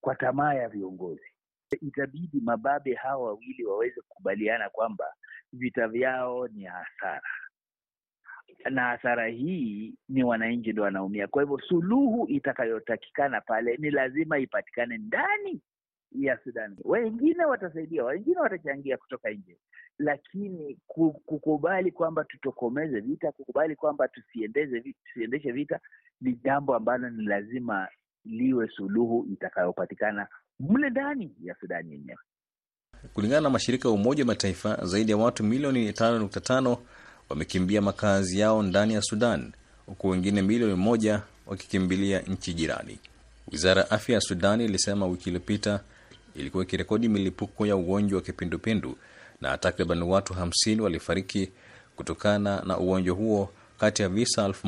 kwa 0.02 0.16
tamaa 0.16 0.54
ya 0.54 0.70
viongozi. 0.70 1.26
Itabidi 1.82 2.42
mababe 2.42 2.94
hawa 2.94 3.26
wawili 3.28 3.66
waweze 3.66 4.02
kukubaliana 4.02 4.70
kwamba 4.70 5.06
vita 5.54 5.88
vyao 5.88 6.48
ni 6.48 6.64
hasara, 6.64 7.22
na 8.70 8.82
hasara 8.82 9.28
hii 9.28 9.96
ni 10.10 10.24
wananchi 10.24 10.74
ndo 10.74 10.84
wanaumia. 10.84 11.28
Kwa 11.28 11.44
hivyo 11.44 11.60
suluhu 11.60 12.28
itakayotakikana 12.28 13.42
pale 13.42 13.78
ni 13.78 13.90
lazima 13.92 14.38
ipatikane 14.40 14.98
ndani 14.98 15.62
ya 16.20 16.38
Sudan. 16.44 16.78
Wengine 16.84 17.46
watasaidia, 17.46 18.04
wengine 18.04 18.40
watachangia 18.40 18.98
kutoka 18.98 19.30
nje, 19.30 19.58
lakini 20.00 20.78
kukubali 21.26 21.92
kwamba 21.92 22.24
tutokomeze 22.24 23.00
vita, 23.00 23.32
kukubali 23.32 23.76
kwamba 23.76 24.08
tusiendeze 24.08 24.80
vita, 24.80 25.00
tusiendeshe 25.06 25.52
vita 25.52 25.80
ni 26.22 26.40
jambo 26.44 26.76
ambalo 26.76 27.10
ni 27.10 27.24
lazima 27.26 27.88
liwe 28.26 28.68
suluhu 28.68 29.28
itakayopatikana 29.34 30.28
mle 30.60 30.90
ndani 30.90 31.36
ya 31.44 31.56
Sudani 31.60 31.92
yenyewe. 31.92 32.18
Kulingana 33.14 33.42
na 33.42 33.50
mashirika 33.50 33.88
ya 33.88 33.94
Umoja 33.94 34.24
wa 34.24 34.28
Mataifa, 34.28 34.86
zaidi 34.86 35.12
ya 35.12 35.18
watu 35.18 35.44
milioni 35.44 35.92
5.5 35.92 36.78
wamekimbia 37.30 37.82
makazi 37.82 38.40
yao 38.40 38.64
ndani 38.64 38.94
ya 38.94 39.02
Sudan, 39.02 39.52
huku 39.86 40.08
wengine 40.10 40.42
milioni 40.42 40.74
moja 40.76 41.22
wakikimbilia 41.48 42.20
nchi 42.20 42.54
jirani. 42.54 43.00
Wizara 43.52 43.82
ya 43.82 43.92
afya 43.92 44.16
ya 44.16 44.22
Sudan 44.22 44.62
ilisema 44.62 45.06
wiki 45.08 45.30
iliyopita 45.30 45.80
ilikuwa 46.36 46.64
ikirekodi 46.64 47.10
milipuko 47.10 47.66
ya 47.66 47.76
ugonjwa 47.76 48.18
wa 48.18 48.24
kipindupindu 48.26 48.98
na 49.42 49.58
takriban 49.58 50.04
watu 50.04 50.34
50 50.34 50.80
walifariki 50.82 51.52
kutokana 51.96 52.62
na 52.66 52.78
ugonjwa 52.78 53.16
huo 53.16 53.50
kati 53.80 54.02
ya 54.02 54.10
visa 54.10 54.46
elfu 54.46 54.68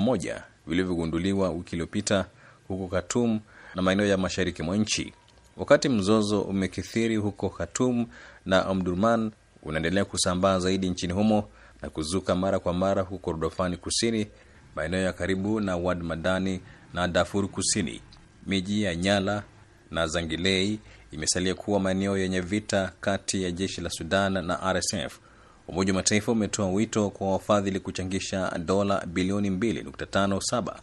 vilivyogunduliwa 0.67 1.49
wiki 1.49 1.75
iliyopita 1.75 2.25
huko 2.67 2.87
Khartoum 2.87 3.39
na 3.75 3.81
maeneo 3.81 4.05
ya 4.05 4.17
mashariki 4.17 4.63
mwa 4.63 4.77
nchi. 4.77 5.13
Wakati 5.57 5.89
mzozo 5.89 6.41
umekithiri 6.41 7.15
huko 7.15 7.49
Khartoum 7.49 8.05
na 8.45 8.61
Omdurman 8.69 9.31
unaendelea 9.63 10.05
kusambaa 10.05 10.59
zaidi 10.59 10.89
nchini 10.89 11.13
humo 11.13 11.49
na 11.81 11.89
kuzuka 11.89 12.35
mara 12.35 12.59
kwa 12.59 12.73
mara 12.73 13.01
huko 13.01 13.17
Kordofani 13.31 13.77
Kusini, 13.77 14.27
maeneo 14.75 15.01
ya 15.01 15.13
karibu 15.13 15.59
na 15.59 15.77
Wad 15.77 16.01
Madani 16.03 16.61
na 16.93 17.07
Darfur 17.07 17.47
Kusini. 17.47 18.01
Miji 18.47 18.83
ya 18.83 18.95
Nyala 18.95 19.43
na 19.91 20.07
Zangilei 20.07 20.79
imesalia 21.13 21.55
kuwa 21.55 21.79
maeneo 21.79 22.17
yenye 22.17 22.41
vita 22.41 22.91
kati 23.01 23.43
ya 23.43 23.51
jeshi 23.51 23.81
la 23.81 23.89
Sudan 23.89 24.33
na 24.45 24.73
RSF. 24.73 25.19
Umoja 25.67 25.93
wa 25.93 25.95
Mataifa 25.95 26.31
umetoa 26.31 26.71
wito 26.71 27.09
kwa 27.09 27.31
wafadhili 27.31 27.79
kuchangisha 27.79 28.57
dola 28.65 29.05
bilioni 29.05 29.49
2.57 29.49 30.75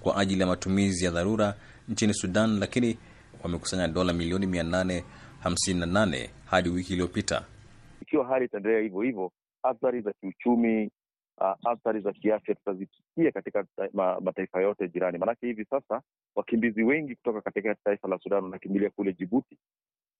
kwa 0.00 0.16
ajili 0.16 0.40
ya 0.40 0.46
matumizi 0.46 1.04
ya 1.04 1.10
dharura 1.10 1.54
nchini 1.88 2.14
Sudan, 2.14 2.58
lakini 2.58 2.98
wamekusanya 3.42 3.88
dola 3.88 4.12
milioni 4.12 4.46
858 4.46 6.28
hadi 6.50 6.68
wiki 6.68 6.92
iliyopita. 6.92 7.44
Ikiwa 8.02 8.26
hali 8.26 8.44
itaendelea 8.44 8.80
hivyo 8.80 9.00
hivyo, 9.00 9.32
athari 9.62 10.00
za 10.00 10.12
kiuchumi, 10.20 10.90
uh, 11.40 11.70
athari 11.70 12.00
za 12.00 12.12
kiafya 12.12 12.54
tutazisikia 12.54 13.32
katika 13.32 13.66
ma, 13.92 14.20
mataifa 14.20 14.60
yote 14.60 14.88
jirani. 14.88 15.18
Maanake 15.18 15.46
hivi 15.46 15.64
sasa 15.64 16.02
wakimbizi 16.34 16.82
wengi 16.82 17.16
kutoka 17.16 17.40
katika 17.40 17.74
taifa 17.74 18.08
la 18.08 18.18
Sudan 18.18 18.44
wanakimbilia 18.44 18.90
kule 18.90 19.12
Jibuti, 19.12 19.58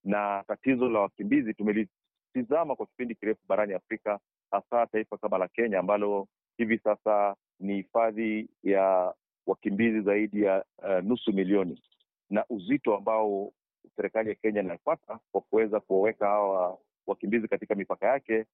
na 0.05 0.45
tatizo 0.49 0.89
la 0.89 1.01
wakimbizi 1.01 1.55
tumelitizama 1.55 2.77
kwa 2.77 2.87
kipindi 2.87 3.15
kirefu 3.15 3.41
barani 3.49 3.75
Afrika, 3.75 4.19
hasa 4.51 4.87
taifa 4.87 5.19
kama 5.19 5.39
la 5.39 5.49
Kenya 5.49 5.79
ambalo 5.79 6.29
hivi 6.59 6.79
sasa 6.79 7.37
ni 7.61 7.75
hifadhi 7.75 8.49
ya 8.63 9.15
wakimbizi 9.47 10.01
zaidi 10.01 10.43
ya 10.43 10.65
uh, 10.79 11.05
nusu 11.05 11.33
milioni, 11.33 11.83
na 12.31 12.45
uzito 12.51 12.97
ambao 12.97 13.53
serikali 13.97 14.29
ya 14.29 14.35
Kenya 14.35 14.61
inapata 14.63 15.19
kwa 15.33 15.41
kuweza 15.41 15.81
kuwaweka 15.81 16.27
hawa 16.27 16.79
wakimbizi 17.07 17.49
katika 17.49 17.75
mipaka 17.75 18.07
yake, 18.07 18.45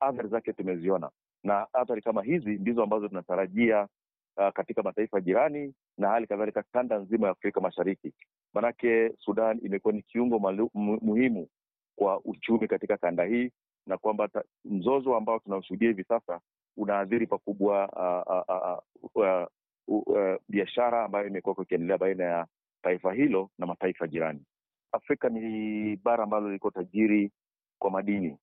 athari 0.00 0.28
zake 0.28 0.52
tumeziona, 0.52 1.10
na 1.48 1.66
athari 1.72 2.02
kama 2.02 2.22
hizi 2.22 2.50
ndizo 2.50 2.82
ambazo 2.82 3.08
tunatarajia 3.08 3.88
uh, 4.36 4.48
katika 4.48 4.82
mataifa 4.82 5.20
jirani 5.20 5.74
na 5.98 6.08
hali 6.08 6.26
kadhalika 6.26 6.62
kanda 6.72 6.98
nzima 6.98 7.26
ya 7.26 7.32
Afrika 7.32 7.60
Mashariki. 7.60 8.12
Manake 8.54 9.12
Sudan 9.18 9.60
imekuwa 9.62 9.94
ni 9.94 10.02
kiungo 10.02 10.38
malu, 10.38 10.70
muhimu 10.74 11.48
kwa 11.96 12.20
uchumi 12.24 12.68
katika 12.68 12.96
kanda 12.96 13.24
hii, 13.24 13.50
na 13.86 13.98
kwamba 13.98 14.28
mzozo 14.64 15.16
ambao 15.16 15.38
tunaoshuhudia 15.38 15.88
hivi 15.88 16.04
sasa 16.04 16.40
unaathiri 16.76 17.26
pakubwa 17.26 17.88
uh, 19.06 19.14
uh, 19.14 20.06
uh, 20.06 20.36
biashara 20.48 21.04
ambayo 21.04 21.26
imekuwa 21.26 21.56
ikiendelea 21.62 21.98
baina 21.98 22.24
ya 22.24 22.46
taifa 22.82 23.12
hilo 23.12 23.50
na 23.58 23.66
mataifa 23.66 24.06
jirani. 24.08 24.40
Afrika 24.92 25.28
ni 25.28 25.96
bara 25.96 26.24
ambalo 26.24 26.52
liko 26.52 26.70
tajiri 26.70 27.30
kwa 27.78 27.90
madini 27.90 28.38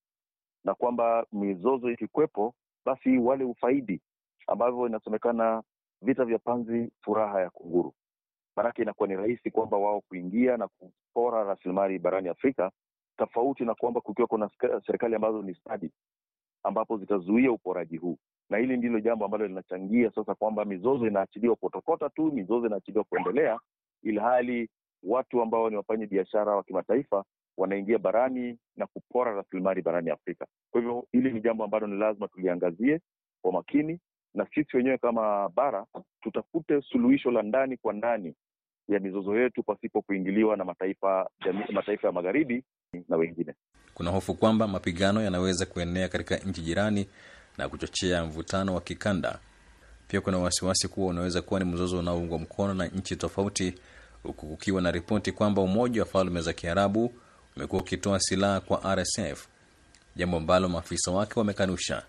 na 0.64 0.74
kwamba 0.76 1.26
mizozo 1.32 1.92
ikikwepo, 1.92 2.56
basi 2.86 3.18
wale 3.18 3.44
ufaidi 3.44 4.02
ambavyo 4.48 4.88
inasemekana 4.88 5.64
vita 6.02 6.26
vya 6.26 6.40
panzi 6.40 6.92
furaha 7.02 7.42
ya 7.42 7.50
kunguru. 7.50 7.94
Maanake 8.56 8.82
inakuwa 8.82 9.08
ni 9.08 9.16
rahisi 9.16 9.52
kwamba 9.52 9.78
wao 9.78 10.02
kuingia 10.02 10.58
na 10.58 10.68
kupora 10.68 11.44
rasilimali 11.44 12.00
barani 12.00 12.30
Afrika, 12.30 12.72
tofauti 13.18 13.66
na 13.66 13.76
kwamba 13.76 14.02
kukiwa 14.02 14.28
kuna 14.28 14.50
serikali 14.86 15.16
ambazo 15.16 15.42
ni 15.42 15.56
stadi, 15.56 15.92
ambapo 16.64 16.98
zitazuia 16.98 17.52
uporaji 17.52 17.98
huu, 17.98 18.18
na 18.50 18.58
hili 18.58 18.78
ndilo 18.78 19.00
jambo 19.00 19.26
ambalo 19.26 19.48
linachangia 19.48 20.12
sasa 20.12 20.36
kwamba 20.36 20.66
mizozo 20.66 21.08
inaachiliwa 21.08 21.56
kutokota 21.56 22.10
tu, 22.10 22.32
mizozo 22.32 22.68
inaachiliwa 22.68 23.04
kuendelea, 23.04 23.60
ilhali 24.04 24.70
watu 25.04 25.42
ambao 25.42 25.70
ni 25.70 25.76
wafanya 25.76 26.08
biashara 26.08 26.56
wa 26.56 26.64
kimataifa 26.64 27.24
wanaingia 27.58 27.98
barani 27.98 28.58
na 28.76 28.88
kupora 28.88 29.34
rasilimali 29.36 29.82
barani 29.82 30.10
Afrika. 30.10 30.46
Kwa 30.72 30.82
hivyo 30.82 31.08
hili 31.12 31.32
ni 31.34 31.42
jambo 31.42 31.64
ambalo 31.64 31.88
ni 31.88 31.98
lazima 32.00 32.28
tuliangazie 32.28 33.00
kwa 33.42 33.52
makini, 33.52 34.00
na 34.34 34.48
sisi 34.56 34.78
wenyewe 34.78 34.98
kama 34.98 35.50
bara 35.50 35.86
tutafute 36.22 36.82
suluhisho 36.82 37.32
la 37.32 37.42
ndani 37.42 37.78
kwa 37.78 37.94
ndani 37.94 38.36
ya 38.88 39.00
mizozo 39.00 39.36
yetu 39.40 39.64
pasipo 39.64 40.02
kuingiliwa 40.02 40.58
na 40.58 40.66
mataifa 40.66 41.30
ya, 41.46 41.54
mataifa 41.72 42.08
ya 42.08 42.14
magharibi 42.14 42.64
na 43.10 43.18
wengine. 43.18 43.54
Kuna 43.94 44.12
hofu 44.12 44.34
kwamba 44.34 44.68
mapigano 44.68 45.22
yanaweza 45.22 45.66
kuenea 45.66 46.08
katika 46.08 46.38
nchi 46.38 46.62
jirani 46.62 47.08
na 47.58 47.70
kuchochea 47.70 48.26
mvutano 48.26 48.76
wa 48.76 48.82
kikanda. 48.82 49.40
Pia 50.08 50.22
kuna 50.22 50.38
wasiwasi 50.38 50.88
kuwa 50.88 51.08
unaweza 51.08 51.42
kuwa 51.42 51.60
ni 51.60 51.66
mzozo 51.66 52.00
unaoungwa 52.00 52.40
mkono 52.40 52.74
na 52.74 52.88
nchi 52.88 53.16
tofauti, 53.16 53.76
huku 54.24 54.48
kukiwa 54.48 54.82
na 54.82 54.92
ripoti 54.92 55.32
kwamba 55.32 55.62
Umoja 55.62 56.02
wa 56.02 56.08
Falme 56.08 56.42
za 56.42 56.54
Kiarabu 56.54 57.14
umekuwa 57.58 57.82
ukitoa 57.82 58.20
silaha 58.20 58.60
kwa 58.60 58.96
RSF, 58.96 59.46
jambo 60.16 60.38
ambalo 60.38 60.70
maafisa 60.70 61.12
wake 61.12 61.34
wamekanusha. 61.40 62.04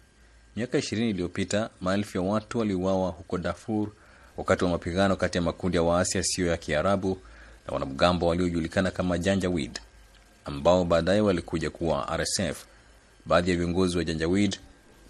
Miaka 0.57 0.79
ishirini 0.79 1.11
iliyopita 1.11 1.71
maelfu 1.81 2.19
ya 2.19 2.23
watu 2.25 2.59
waliuawa 2.59 3.11
huko 3.11 3.39
Darfur 3.39 3.89
wakati 4.37 4.65
wa 4.65 4.71
mapigano 4.71 5.17
kati 5.17 5.39
ya 5.39 5.43
makundi 5.43 5.77
ya 5.77 5.83
waasi 5.83 6.17
yasiyo 6.19 6.47
ya 6.47 6.57
Kiarabu 6.57 7.19
na 7.67 7.73
wanamgambo 7.75 8.27
waliojulikana 8.27 8.91
kama 8.91 9.19
Janjaweed 9.19 9.81
ambao 10.45 10.85
baadaye 10.85 11.21
walikuja 11.21 11.71
kuwa 11.71 12.17
RSF. 12.17 12.65
Baadhi 13.27 13.51
ya 13.51 13.57
viongozi 13.57 13.99
wa 13.99 14.05
Janjaweed 14.05 14.57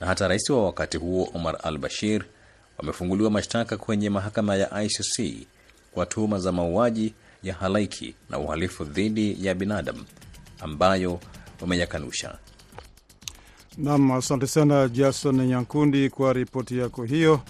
na 0.00 0.06
hata 0.06 0.28
rais 0.28 0.50
wa 0.50 0.64
wakati 0.64 0.96
huo 0.96 1.30
Omar 1.34 1.58
al 1.62 1.78
Bashir 1.78 2.24
wamefunguliwa 2.78 3.30
mashtaka 3.30 3.76
kwenye 3.76 4.10
mahakama 4.10 4.56
ya 4.56 4.82
ICC 4.82 5.46
kwa 5.92 6.06
tuhuma 6.06 6.38
za 6.38 6.52
mauaji 6.52 7.14
ya 7.42 7.54
halaiki 7.54 8.14
na 8.30 8.38
uhalifu 8.38 8.84
dhidi 8.84 9.46
ya 9.46 9.54
binadamu 9.54 10.04
ambayo 10.60 11.20
wameyakanusha. 11.60 12.38
Nam, 13.78 14.10
asante 14.10 14.46
sana 14.46 14.88
Jason 14.88 15.46
Nyankundi 15.46 16.10
kwa 16.10 16.32
ripoti 16.32 16.78
yako 16.78 17.04
hiyo. 17.04 17.40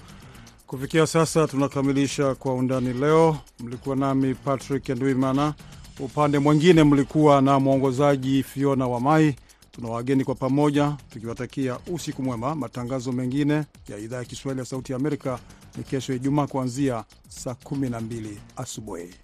Kufikia 0.67 1.07
sasa 1.07 1.47
tunakamilisha 1.47 2.35
Kwa 2.35 2.55
Undani 2.55 2.93
leo. 2.93 3.37
Mlikuwa 3.61 3.97
nami 3.97 4.35
Patrick 4.35 4.89
Ndwimana, 4.89 5.55
upande 6.01 6.39
mwingine 6.39 6.85
mlikuwa 6.85 7.43
na 7.43 7.61
mwongozaji 7.61 8.43
Fiona 8.43 8.87
Wamai. 8.87 9.37
Tuna 9.73 9.89
wageni 9.89 10.25
kwa 10.25 10.35
pamoja 10.35 10.97
tukiwatakia 11.11 11.79
usiku 11.93 12.23
mwema. 12.23 12.55
Matangazo 12.55 13.13
mengine 13.13 13.65
ya 13.89 13.99
idhaa 13.99 14.17
ya 14.17 14.25
Kiswahili 14.25 14.61
ya 14.61 14.65
Sauti 14.67 14.93
ya 14.93 14.97
Amerika 14.99 15.39
ni 15.77 15.85
kesho 15.85 16.15
Ijumaa 16.15 16.47
kuanzia 16.47 17.05
saa 17.29 17.55
12 17.65 18.37
asubuhi. 18.57 19.15